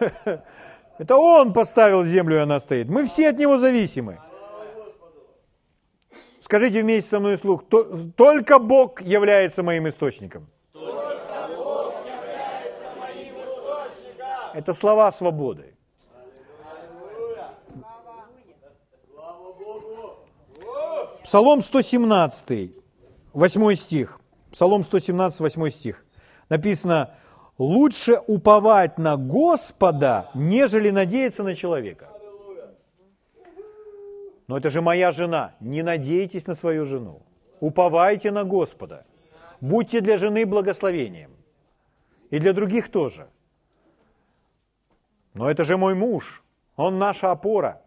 Это 0.98 1.16
Он 1.16 1.52
поставил 1.52 2.04
землю, 2.04 2.36
и 2.36 2.40
она 2.40 2.58
стоит. 2.58 2.88
Мы 2.88 3.04
все 3.04 3.28
от 3.28 3.38
Него 3.38 3.58
зависимы. 3.58 4.18
Скажите 6.40 6.82
вместе 6.82 7.10
со 7.10 7.20
мной 7.20 7.36
слух, 7.36 7.64
только 8.16 8.58
Бог 8.58 9.00
является 9.02 9.62
моим 9.62 9.88
источником. 9.88 10.48
Это 14.54 14.72
слова 14.72 15.12
свободы. 15.12 15.77
Псалом 21.28 21.60
117, 21.60 22.74
8 23.34 23.74
стих. 23.74 24.18
Псалом 24.50 24.82
117, 24.82 25.40
8 25.40 25.70
стих. 25.70 26.06
Написано, 26.48 27.10
лучше 27.58 28.18
уповать 28.26 28.96
на 28.96 29.18
Господа, 29.18 30.30
нежели 30.34 30.88
надеяться 30.88 31.44
на 31.44 31.54
человека. 31.54 32.08
Но 34.46 34.56
это 34.56 34.70
же 34.70 34.80
моя 34.80 35.10
жена. 35.10 35.54
Не 35.60 35.82
надейтесь 35.82 36.46
на 36.46 36.54
свою 36.54 36.86
жену. 36.86 37.20
Уповайте 37.60 38.30
на 38.30 38.44
Господа. 38.44 39.04
Будьте 39.60 40.00
для 40.00 40.16
жены 40.16 40.46
благословением. 40.46 41.32
И 42.30 42.38
для 42.38 42.54
других 42.54 42.90
тоже. 42.90 43.28
Но 45.34 45.50
это 45.50 45.62
же 45.62 45.76
мой 45.76 45.94
муж. 45.94 46.42
Он 46.76 46.98
наша 46.98 47.30
опора. 47.30 47.82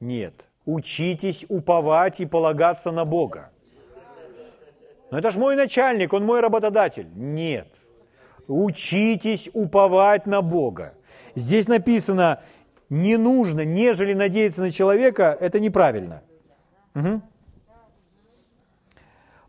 Нет. 0.00 0.44
Учитесь 0.66 1.44
уповать 1.48 2.20
и 2.20 2.26
полагаться 2.26 2.90
на 2.90 3.04
Бога. 3.04 3.50
Но 5.10 5.18
это 5.18 5.30
же 5.30 5.38
мой 5.38 5.56
начальник, 5.56 6.12
он 6.12 6.24
мой 6.24 6.40
работодатель. 6.40 7.08
Нет. 7.14 7.68
Учитесь 8.48 9.50
уповать 9.52 10.26
на 10.26 10.42
Бога. 10.42 10.94
Здесь 11.34 11.68
написано, 11.68 12.42
не 12.88 13.16
нужно, 13.16 13.64
нежели 13.64 14.12
надеяться 14.12 14.60
на 14.62 14.70
человека, 14.70 15.36
это 15.40 15.60
неправильно. 15.60 16.22
Угу. 16.94 17.22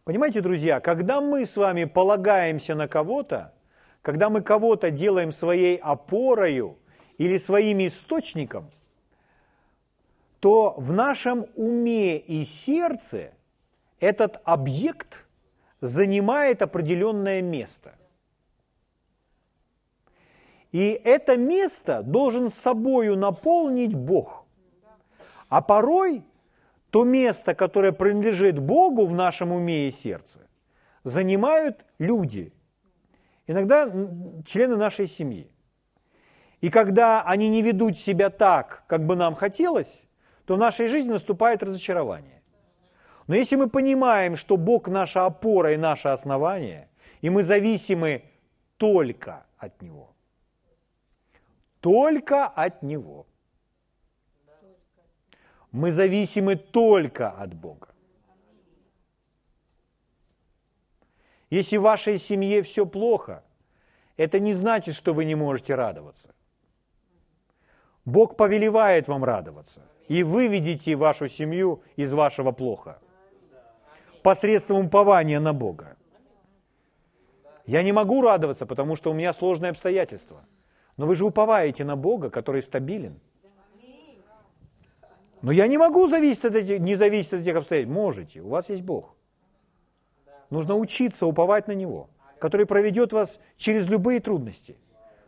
Понимаете, 0.04 0.42
друзья, 0.42 0.80
когда 0.80 1.20
мы 1.20 1.46
с 1.46 1.58
вами 1.58 1.86
полагаемся 1.86 2.76
на 2.76 2.88
кого-то, 2.88 3.54
когда 4.02 4.30
мы 4.30 4.42
кого-то 4.42 4.92
делаем 4.92 5.32
своей 5.32 5.78
опорою 5.78 6.78
или 7.18 7.38
своим 7.38 7.80
источником, 7.88 8.70
то 10.46 10.76
в 10.78 10.94
нашем 10.94 11.48
уме 11.56 12.20
и 12.20 12.46
сердце 12.46 13.34
этот 14.00 14.40
объект 14.44 15.26
занимает 15.82 16.62
определенное 16.62 17.42
место– 17.42 17.96
и 20.72 21.02
это 21.04 21.36
место 21.36 22.04
должен 22.04 22.52
собою 22.52 23.18
наполнить 23.18 23.96
Бог. 23.96 24.46
А 25.50 25.62
порой 25.62 26.24
то 26.92 27.04
место, 27.06 27.56
которое 27.56 27.92
принадлежит 27.92 28.60
Богу 28.60 29.08
в 29.08 29.16
нашем 29.16 29.52
уме 29.52 29.88
и 29.88 29.92
сердце, 29.92 30.40
занимают 31.04 31.84
люди, 31.98 32.54
иногда 33.48 33.90
члены 34.46 34.76
нашей 34.76 35.08
семьи. 35.08 35.50
И 36.62 36.70
когда 36.70 37.24
они 37.24 37.50
не 37.50 37.64
ведут 37.64 37.98
себя 37.98 38.30
так, 38.30 38.84
как 38.88 39.08
бы 39.08 39.16
нам 39.16 39.34
хотелось, 39.34 40.05
то 40.46 40.56
в 40.56 40.58
нашей 40.58 40.88
жизни 40.88 41.12
наступает 41.12 41.64
разочарование. 41.64 42.42
Но 43.28 43.36
если 43.36 43.56
мы 43.56 43.70
понимаем, 43.70 44.36
что 44.36 44.58
Бог 44.58 44.88
наша 44.88 45.26
опора 45.26 45.74
и 45.74 45.78
наше 45.78 46.10
основание, 46.10 46.88
и 47.22 47.30
мы 47.30 47.44
зависимы 47.44 48.24
только 48.78 49.46
от 49.58 49.82
Него, 49.82 50.14
только 51.80 52.46
от 52.46 52.84
Него, 52.84 53.26
мы 55.72 55.92
зависимы 55.92 56.56
только 56.56 57.32
от 57.32 57.54
Бога. 57.54 57.88
Если 61.50 61.78
в 61.78 61.82
вашей 61.82 62.18
семье 62.18 62.62
все 62.62 62.86
плохо, 62.86 63.44
это 64.18 64.40
не 64.40 64.54
значит, 64.54 64.96
что 64.96 65.14
вы 65.14 65.26
не 65.26 65.36
можете 65.36 65.76
радоваться. 65.76 66.34
Бог 68.06 68.38
повелевает 68.38 69.08
вам 69.08 69.24
радоваться, 69.24 69.82
и 70.08 70.24
выведите 70.24 70.96
вашу 70.96 71.28
семью 71.28 71.82
из 71.96 72.14
вашего 72.14 72.52
плохо 72.52 73.00
посредством 74.26 74.88
упования 74.88 75.40
на 75.40 75.54
Бога. 75.54 75.98
Я 77.68 77.84
не 77.84 77.92
могу 77.92 78.24
радоваться, 78.24 78.66
потому 78.66 78.96
что 78.96 79.12
у 79.12 79.14
меня 79.14 79.32
сложные 79.34 79.70
обстоятельства. 79.70 80.48
Но 80.98 81.06
вы 81.06 81.14
же 81.14 81.26
уповаете 81.26 81.84
на 81.84 81.96
Бога, 81.96 82.32
который 82.32 82.64
стабилен. 82.64 83.20
Но 85.44 85.52
я 85.52 85.68
не 85.68 85.78
могу 85.78 86.08
зависеть 86.08 86.46
от 86.46 86.56
этих, 86.56 86.80
не 86.80 86.96
зависеть 86.96 87.34
от 87.34 87.42
этих 87.42 87.56
обстоятельств. 87.56 87.94
Можете, 87.94 88.42
у 88.42 88.50
вас 88.50 88.70
есть 88.70 88.82
Бог. 88.82 89.16
Нужно 90.50 90.76
учиться 90.76 91.28
уповать 91.28 91.68
на 91.68 91.74
Него, 91.74 92.10
который 92.40 92.66
проведет 92.66 93.14
вас 93.14 93.40
через 93.58 93.88
любые 93.88 94.22
трудности, 94.22 94.76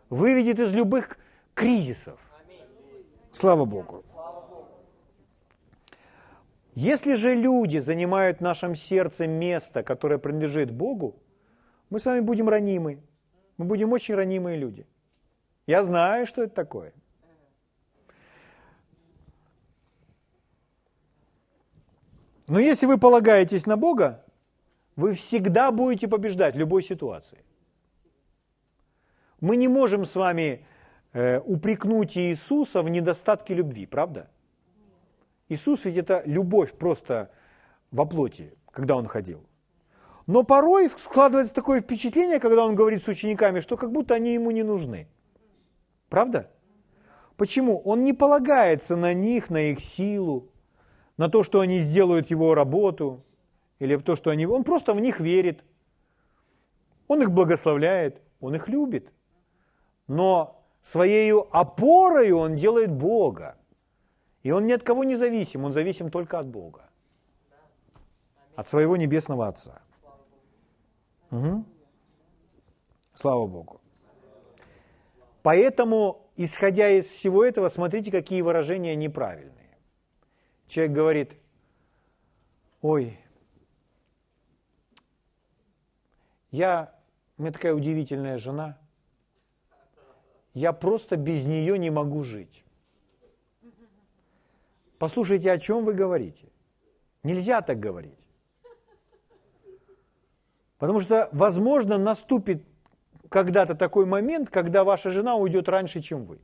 выведет 0.10 0.58
из 0.58 0.74
любых 0.74 1.20
кризисов. 1.54 2.20
Слава 3.32 3.66
Богу. 3.66 4.04
Если 6.78 7.16
же 7.16 7.34
люди 7.34 7.80
занимают 7.80 8.38
в 8.38 8.42
нашем 8.42 8.76
сердце 8.76 9.26
место, 9.26 9.82
которое 9.82 10.20
принадлежит 10.20 10.70
Богу, 10.70 11.16
мы 11.90 12.00
с 12.00 12.06
вами 12.06 12.20
будем 12.20 12.50
ранимы. 12.50 13.02
Мы 13.58 13.66
будем 13.66 13.94
очень 13.94 14.14
ранимые 14.14 14.58
люди. 14.60 14.86
Я 15.66 15.84
знаю, 15.84 16.28
что 16.28 16.44
это 16.44 16.54
такое. 16.54 16.94
Но 22.48 22.60
если 22.60 22.86
вы 22.86 23.00
полагаетесь 23.00 23.66
на 23.66 23.76
Бога, 23.76 24.24
вы 24.96 25.14
всегда 25.14 25.72
будете 25.72 26.08
побеждать 26.08 26.54
в 26.54 26.60
любой 26.60 26.84
ситуации. 26.84 27.44
Мы 29.42 29.58
не 29.58 29.68
можем 29.68 30.06
с 30.06 30.16
вами 30.16 30.64
э, 31.14 31.40
упрекнуть 31.40 32.16
Иисуса 32.18 32.84
в 32.84 32.90
недостатке 32.90 33.56
любви, 33.56 33.88
правда? 33.88 34.30
Иисус 35.50 35.86
ведь 35.86 35.98
это 35.98 36.24
любовь 36.26 36.74
просто 36.74 37.32
во 37.92 38.06
плоти, 38.06 38.54
когда 38.72 38.96
Он 38.96 39.08
ходил. 39.08 39.44
Но 40.26 40.44
порой 40.44 40.90
складывается 40.90 41.54
такое 41.54 41.82
впечатление, 41.82 42.40
когда 42.40 42.66
Он 42.66 42.76
говорит 42.76 43.04
с 43.04 43.08
учениками, 43.08 43.62
что 43.62 43.78
как 43.78 43.92
будто 43.92 44.14
они 44.14 44.34
Ему 44.34 44.52
не 44.52 44.64
нужны. 44.64 45.08
Правда? 46.10 46.52
Почему? 47.38 47.80
Он 47.80 48.04
не 48.04 48.14
полагается 48.14 48.96
на 48.96 49.14
них, 49.14 49.50
на 49.50 49.72
их 49.72 49.80
силу, 49.80 50.50
на 51.18 51.30
то, 51.30 51.44
что 51.44 51.60
они 51.60 51.80
сделают 51.80 52.30
Его 52.30 52.56
работу– 52.56 53.24
или 53.80 53.96
то, 53.98 54.16
что 54.16 54.32
они... 54.32 54.46
Он 54.46 54.64
просто 54.64 54.94
в 54.94 55.00
них 55.00 55.20
верит. 55.20 55.64
Он 57.08 57.22
их 57.22 57.32
благословляет, 57.32 58.22
он 58.40 58.56
их 58.56 58.68
любит. 58.68 59.12
Но 60.08 60.64
своей 60.82 61.34
опорой 61.52 62.32
он 62.32 62.56
делает 62.56 62.92
Бога. 62.92 63.57
И 64.48 64.52
он 64.52 64.66
ни 64.66 64.72
от 64.72 64.82
кого 64.82 65.04
не 65.04 65.18
зависим, 65.18 65.66
он 65.66 65.74
зависим 65.74 66.10
только 66.10 66.40
от 66.40 66.48
Бога. 66.48 66.90
От 68.56 68.66
своего 68.66 68.96
небесного 68.96 69.50
Отца. 69.50 69.82
Угу. 71.32 71.66
Слава 73.14 73.46
Богу. 73.46 73.82
Поэтому, 75.44 76.30
исходя 76.38 76.88
из 76.90 77.12
всего 77.12 77.44
этого, 77.44 77.68
смотрите, 77.68 78.10
какие 78.10 78.42
выражения 78.42 78.96
неправильные. 78.96 79.78
Человек 80.68 80.96
говорит, 80.96 81.34
ой, 82.82 83.20
Я, 86.52 86.96
у 87.38 87.42
меня 87.42 87.52
такая 87.52 87.74
удивительная 87.74 88.38
жена, 88.38 88.78
я 90.54 90.72
просто 90.72 91.18
без 91.18 91.46
нее 91.46 91.78
не 91.78 91.90
могу 91.90 92.24
жить. 92.24 92.64
Послушайте, 94.98 95.52
о 95.52 95.58
чем 95.58 95.84
вы 95.84 95.94
говорите. 95.94 96.48
Нельзя 97.24 97.62
так 97.62 97.80
говорить. 97.80 98.28
Потому 100.78 101.02
что, 101.02 101.30
возможно, 101.32 101.98
наступит 101.98 102.64
когда-то 103.30 103.76
такой 103.76 104.06
момент, 104.06 104.50
когда 104.50 104.84
ваша 104.84 105.10
жена 105.10 105.36
уйдет 105.36 105.68
раньше, 105.70 106.02
чем 106.02 106.26
вы. 106.26 106.40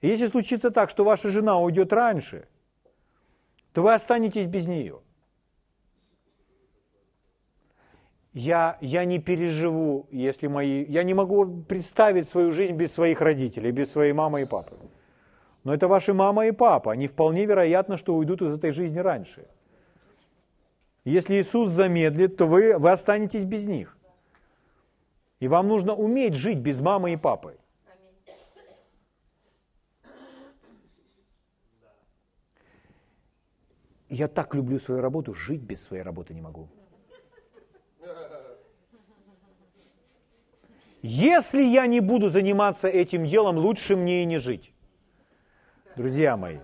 И 0.00 0.08
если 0.08 0.26
случится 0.26 0.70
так, 0.70 0.90
что 0.90 1.04
ваша 1.04 1.28
жена 1.28 1.58
уйдет 1.58 1.92
раньше, 1.92 2.48
то 3.72 3.82
вы 3.82 3.94
останетесь 3.94 4.46
без 4.46 4.66
нее– 4.66 5.00
я, 8.32 8.78
я 8.80 9.04
не 9.04 9.18
переживу, 9.18 10.06
если 10.12 10.46
мои... 10.46 10.84
Я 10.84 11.02
не 11.02 11.14
могу 11.14 11.64
представить 11.64 12.28
свою 12.28 12.52
жизнь 12.52 12.74
без 12.74 12.92
своих 12.92 13.20
родителей, 13.20 13.72
без 13.72 13.90
своей 13.90 14.12
мамы 14.12 14.42
и 14.42 14.44
папы. 14.44 14.76
Но 15.70 15.74
это 15.74 15.86
ваши 15.86 16.12
мама 16.12 16.48
и 16.48 16.50
папа. 16.50 16.90
Они 16.90 17.06
вполне 17.06 17.46
вероятно, 17.46 17.96
что 17.96 18.16
уйдут 18.16 18.42
из 18.42 18.52
этой 18.52 18.72
жизни 18.72 18.98
раньше. 18.98 19.46
Если 21.04 21.36
Иисус 21.36 21.68
замедлит, 21.68 22.36
то 22.36 22.46
вы, 22.46 22.76
вы 22.76 22.90
останетесь 22.90 23.44
без 23.44 23.66
них. 23.66 23.96
И 25.38 25.46
вам 25.46 25.68
нужно 25.68 25.94
уметь 25.94 26.34
жить 26.34 26.58
без 26.58 26.80
мамы 26.80 27.12
и 27.12 27.16
папы. 27.16 27.56
Я 34.08 34.26
так 34.26 34.52
люблю 34.56 34.80
свою 34.80 35.00
работу, 35.00 35.34
жить 35.34 35.60
без 35.60 35.84
своей 35.84 36.02
работы 36.02 36.34
не 36.34 36.40
могу. 36.40 36.68
Если 41.00 41.62
я 41.62 41.86
не 41.86 42.00
буду 42.00 42.28
заниматься 42.28 42.88
этим 42.88 43.24
делом, 43.24 43.56
лучше 43.56 43.94
мне 43.94 44.24
и 44.24 44.26
не 44.26 44.40
жить. 44.40 44.72
Друзья 46.00 46.38
мои, 46.38 46.56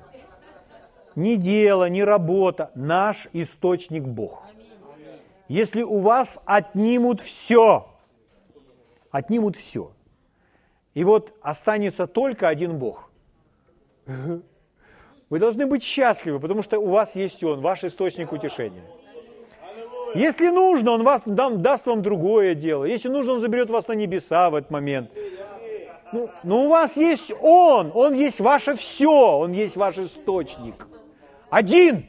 ни 1.15 1.35
дело, 1.35 1.91
ни 1.91 2.01
работа, 2.01 2.71
наш 2.75 3.29
источник 3.35 4.03
Бог. 4.03 4.43
Если 5.47 5.83
у 5.83 6.01
вас 6.01 6.41
отнимут 6.47 7.21
все, 7.21 7.87
отнимут 9.11 9.57
все, 9.57 9.93
и 10.95 11.05
вот 11.05 11.35
останется 11.43 12.07
только 12.07 12.49
один 12.49 12.79
Бог, 12.79 13.11
вы 14.07 15.39
должны 15.39 15.67
быть 15.67 15.83
счастливы, 15.83 16.41
потому 16.41 16.63
что 16.63 16.79
у 16.79 16.89
вас 16.89 17.15
есть 17.15 17.45
Он, 17.45 17.61
ваш 17.61 17.85
источник 17.85 18.33
утешения. 18.33 18.85
Если 20.15 20.49
нужно, 20.49 20.93
Он 20.93 21.03
вас 21.03 21.21
даст 21.27 21.85
вам 21.85 22.01
другое 22.01 22.55
дело. 22.55 22.85
Если 22.85 23.11
нужно, 23.11 23.33
Он 23.33 23.41
заберет 23.41 23.69
вас 23.69 23.87
на 23.87 23.93
небеса 23.93 24.49
в 24.49 24.55
этот 24.55 24.71
момент. 24.71 25.11
Ну, 26.13 26.31
но 26.45 26.65
у 26.65 26.69
вас 26.69 26.97
есть 26.97 27.33
Он, 27.41 27.91
Он 27.95 28.15
есть 28.15 28.41
ваше 28.41 28.77
все, 28.77 29.39
Он 29.39 29.53
есть 29.53 29.77
ваш 29.77 29.99
источник. 29.99 30.87
Один. 31.51 32.07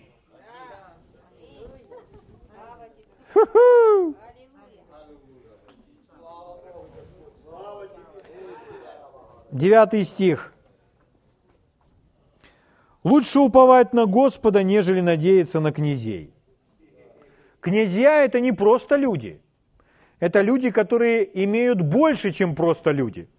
Девятый 9.52 10.04
стих. 10.04 10.54
Лучше 13.04 13.40
уповать 13.40 13.94
на 13.94 14.06
Господа, 14.06 14.64
нежели 14.64 15.02
надеяться 15.02 15.60
на 15.60 15.72
князей. 15.72 16.34
Князья– 17.62 18.24
это 18.26 18.40
не 18.40 18.52
просто 18.52 18.96
люди. 18.98 19.42
Это 20.20 20.42
люди, 20.42 20.72
которые 20.72 21.44
имеют 21.44 21.82
больше, 21.82 22.32
чем 22.32 22.56
просто 22.56 22.92
люди. 22.92 23.30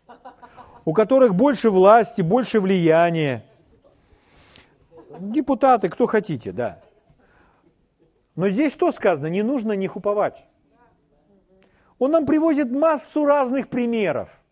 У 0.89 0.95
которых 0.95 1.35
больше 1.35 1.69
власти, 1.69 2.23
больше 2.23 2.61
влияния. 2.61 3.45
Депутаты, 5.21 5.91
кто 5.91 6.07
хотите, 6.07 6.51
да. 6.51 6.81
Но 8.37 8.49
здесь 8.49 8.73
что 8.73 8.91
сказано? 8.91 9.27
Не 9.27 9.43
нужно 9.43 9.75
них 9.75 9.97
уповать. 9.97 10.47
Он 11.99 12.13
нам 12.13 12.25
привозит 12.25 12.71
массу 12.71 13.27
разных 13.27 13.69
примеров, 13.69 14.43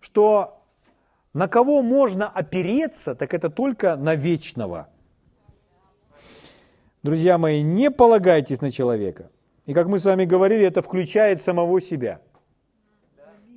что 0.00 0.62
на 1.34 1.48
кого 1.48 1.82
можно 1.82 2.30
опереться, 2.30 3.14
так 3.14 3.34
это 3.34 3.50
только 3.50 3.96
на 3.96 4.14
вечного. 4.14 4.88
Друзья 7.02 7.36
мои, 7.36 7.60
не 7.60 7.90
полагайтесь 7.90 8.62
на 8.62 8.70
человека. 8.70 9.30
И 9.66 9.74
как 9.74 9.88
мы 9.88 9.98
с 9.98 10.06
вами 10.06 10.24
говорили, 10.24 10.64
это 10.64 10.80
включает 10.80 11.42
самого 11.42 11.78
себя. 11.82 12.22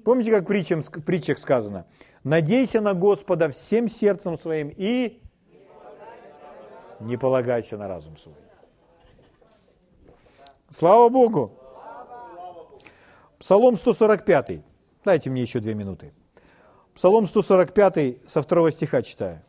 Помните, 0.06 0.30
как 0.30 0.44
в 0.44 1.02
притчах, 1.02 1.40
сказано? 1.40 1.88
Надейся 2.24 2.80
на 2.80 2.94
Господа 2.94 3.50
всем 3.50 3.90
сердцем 3.90 4.38
своим 4.38 4.70
и 4.70 5.20
не 7.00 7.18
полагайся 7.18 7.76
на 7.76 7.88
разум 7.88 8.16
свой. 8.16 8.36
Слава 10.70 11.10
Богу! 11.10 11.60
Псалом 13.40 13.78
145. 13.78 14.62
Дайте 15.04 15.30
мне 15.32 15.42
еще 15.42 15.60
две 15.60 15.74
минуты. 15.74 16.14
Псалом 16.94 17.26
145 17.26 18.30
со 18.30 18.44
второго 18.44 18.72
стиха 18.72 19.02
читаю. 19.02 19.42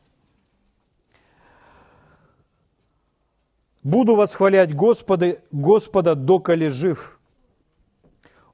Буду 3.82 4.16
восхвалять 4.16 4.74
Господа, 4.74 5.36
Господа, 5.52 6.14
доколе 6.14 6.70
жив. 6.70 7.20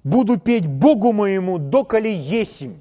Буду 0.05 0.39
петь 0.39 0.67
Богу 0.67 1.13
моему, 1.13 1.59
доколе 1.59 2.15
есим. 2.15 2.81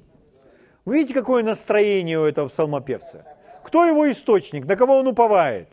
Вы 0.84 0.98
видите, 0.98 1.14
какое 1.14 1.44
настроение 1.44 2.18
у 2.18 2.24
этого 2.24 2.48
псалмопевца? 2.48 3.24
Кто 3.62 3.84
его 3.84 4.10
источник? 4.10 4.66
На 4.66 4.74
кого 4.76 4.98
он 4.98 5.06
уповает? 5.06 5.68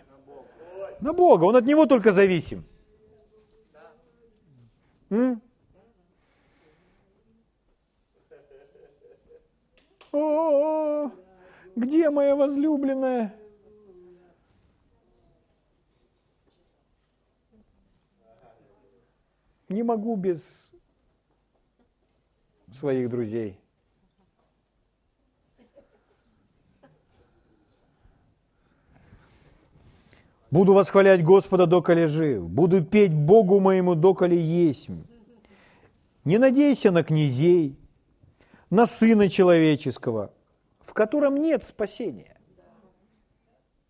На 1.01 1.13
Бога. 1.13 1.45
Он 1.45 1.55
от 1.55 1.65
него 1.65 1.87
только 1.87 2.11
зависим. 2.11 2.63
М? 5.09 5.41
О, 10.11 11.11
где 11.75 12.09
моя 12.11 12.35
возлюбленная? 12.35 13.33
Не 19.67 19.83
могу 19.83 20.15
без 20.15 20.68
своих 22.73 23.09
друзей. 23.09 23.59
Буду 30.51 30.73
восхвалять 30.73 31.23
Господа, 31.23 31.67
доколе 31.67 32.07
жив. 32.07 32.49
Буду 32.49 32.83
петь 32.83 33.13
Богу 33.13 33.59
моему, 33.59 33.93
доколе 33.95 34.39
есть. 34.41 34.89
Не 36.25 36.37
надейся 36.37 36.91
на 36.91 37.03
князей, 37.03 37.77
на 38.69 38.85
Сына 38.85 39.29
Человеческого, 39.29 40.33
в 40.79 40.93
котором 40.93 41.37
нет 41.37 41.63
спасения. 41.63 42.35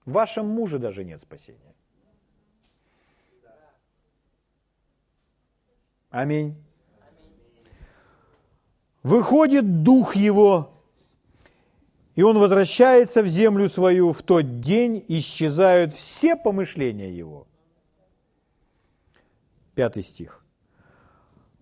В 0.05 0.11
вашем 0.11 0.47
муже 0.47 0.79
даже 0.79 1.05
нет 1.05 1.21
спасения. 1.21 1.73
Аминь. 6.09 6.55
Выходит 9.03 9.83
дух 9.83 10.15
его, 10.15 10.71
и 12.15 12.21
он 12.21 12.37
возвращается 12.37 13.21
в 13.21 13.27
землю 13.27 13.69
свою, 13.69 14.11
в 14.11 14.21
тот 14.23 14.59
день 14.59 15.03
исчезают 15.07 15.93
все 15.93 16.35
помышления 16.35 17.09
его. 17.09 17.47
Пятый 19.73 20.03
стих. 20.03 20.43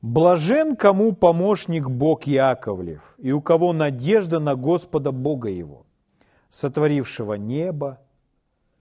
Блажен, 0.01 0.75
кому 0.75 1.13
помощник 1.13 1.89
Бог 1.89 2.23
Яковлев, 2.23 3.15
и 3.19 3.31
у 3.31 3.41
кого 3.41 3.73
надежда 3.73 4.39
на 4.39 4.55
Господа 4.55 5.11
Бога 5.11 5.49
его, 5.49 5.85
сотворившего 6.49 7.35
небо 7.35 7.99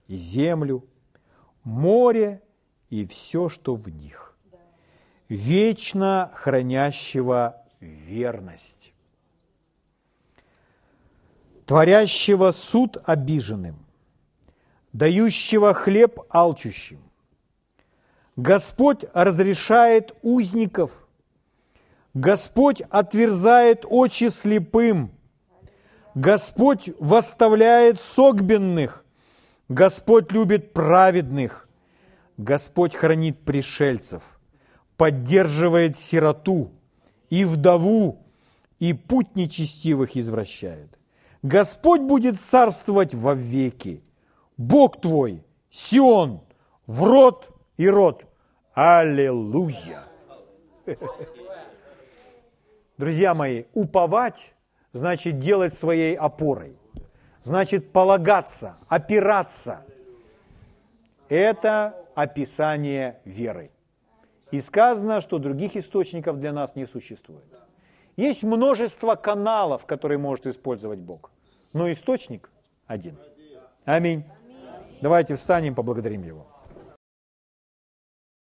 и 0.07 0.15
землю, 0.15 0.83
море 1.63 2.41
и 2.89 3.05
все, 3.05 3.49
что 3.49 3.75
в 3.75 3.87
них 3.89 4.27
вечно 5.29 6.31
хранящего 6.33 7.63
верность, 7.79 8.93
творящего 11.65 12.51
суд 12.51 12.97
обиженным, 13.05 13.77
дающего 14.93 15.73
хлеб 15.73 16.19
алчущим. 16.29 16.99
Господь 18.35 19.05
разрешает 19.13 20.15
узников, 20.21 21.07
Господь 22.13 22.81
отверзает 22.89 23.85
очи 23.87 24.29
слепым, 24.29 25.11
Господь 26.13 26.89
восставляет 26.99 28.01
согбенных, 28.01 29.03
Господь 29.69 30.31
любит 30.31 30.73
праведных, 30.73 31.67
Господь 32.37 32.95
хранит 32.95 33.43
пришельцев– 33.43 34.23
поддерживает 34.97 35.97
сироту 35.97 36.71
и 37.29 37.45
вдову, 37.45 38.19
и 38.79 38.93
путь 38.93 39.35
нечестивых 39.35 40.15
извращает. 40.15 40.97
Господь 41.41 42.01
будет 42.01 42.39
царствовать 42.39 43.13
во 43.13 43.33
веки. 43.33 44.03
Бог 44.57 45.01
твой, 45.01 45.43
Сион, 45.69 46.41
в 46.85 47.03
род 47.03 47.49
и 47.77 47.87
род. 47.87 48.25
Аллилуйя! 48.73 50.03
Друзья 52.97 53.33
мои, 53.33 53.65
уповать 53.73 54.53
значит 54.91 55.39
делать 55.39 55.73
своей 55.73 56.15
опорой. 56.15 56.77
Значит 57.43 57.91
полагаться, 57.91 58.77
опираться. 58.87 59.85
Это 61.29 61.95
описание 62.15 63.19
веры. 63.23 63.71
И 64.51 64.61
сказано, 64.61 65.21
что 65.21 65.39
других 65.39 65.75
источников 65.75 66.39
для 66.39 66.53
нас 66.53 66.75
не 66.75 66.85
существует. 66.85 67.43
Есть 68.15 68.43
множество 68.43 69.15
каналов, 69.15 69.85
которые 69.85 70.17
может 70.17 70.47
использовать 70.47 70.99
Бог, 70.99 71.31
но 71.73 71.91
источник 71.91 72.49
один. 72.87 73.17
Аминь. 73.85 74.23
Давайте 75.01 75.35
встанем, 75.35 75.75
поблагодарим 75.75 76.23
Его. 76.23 76.47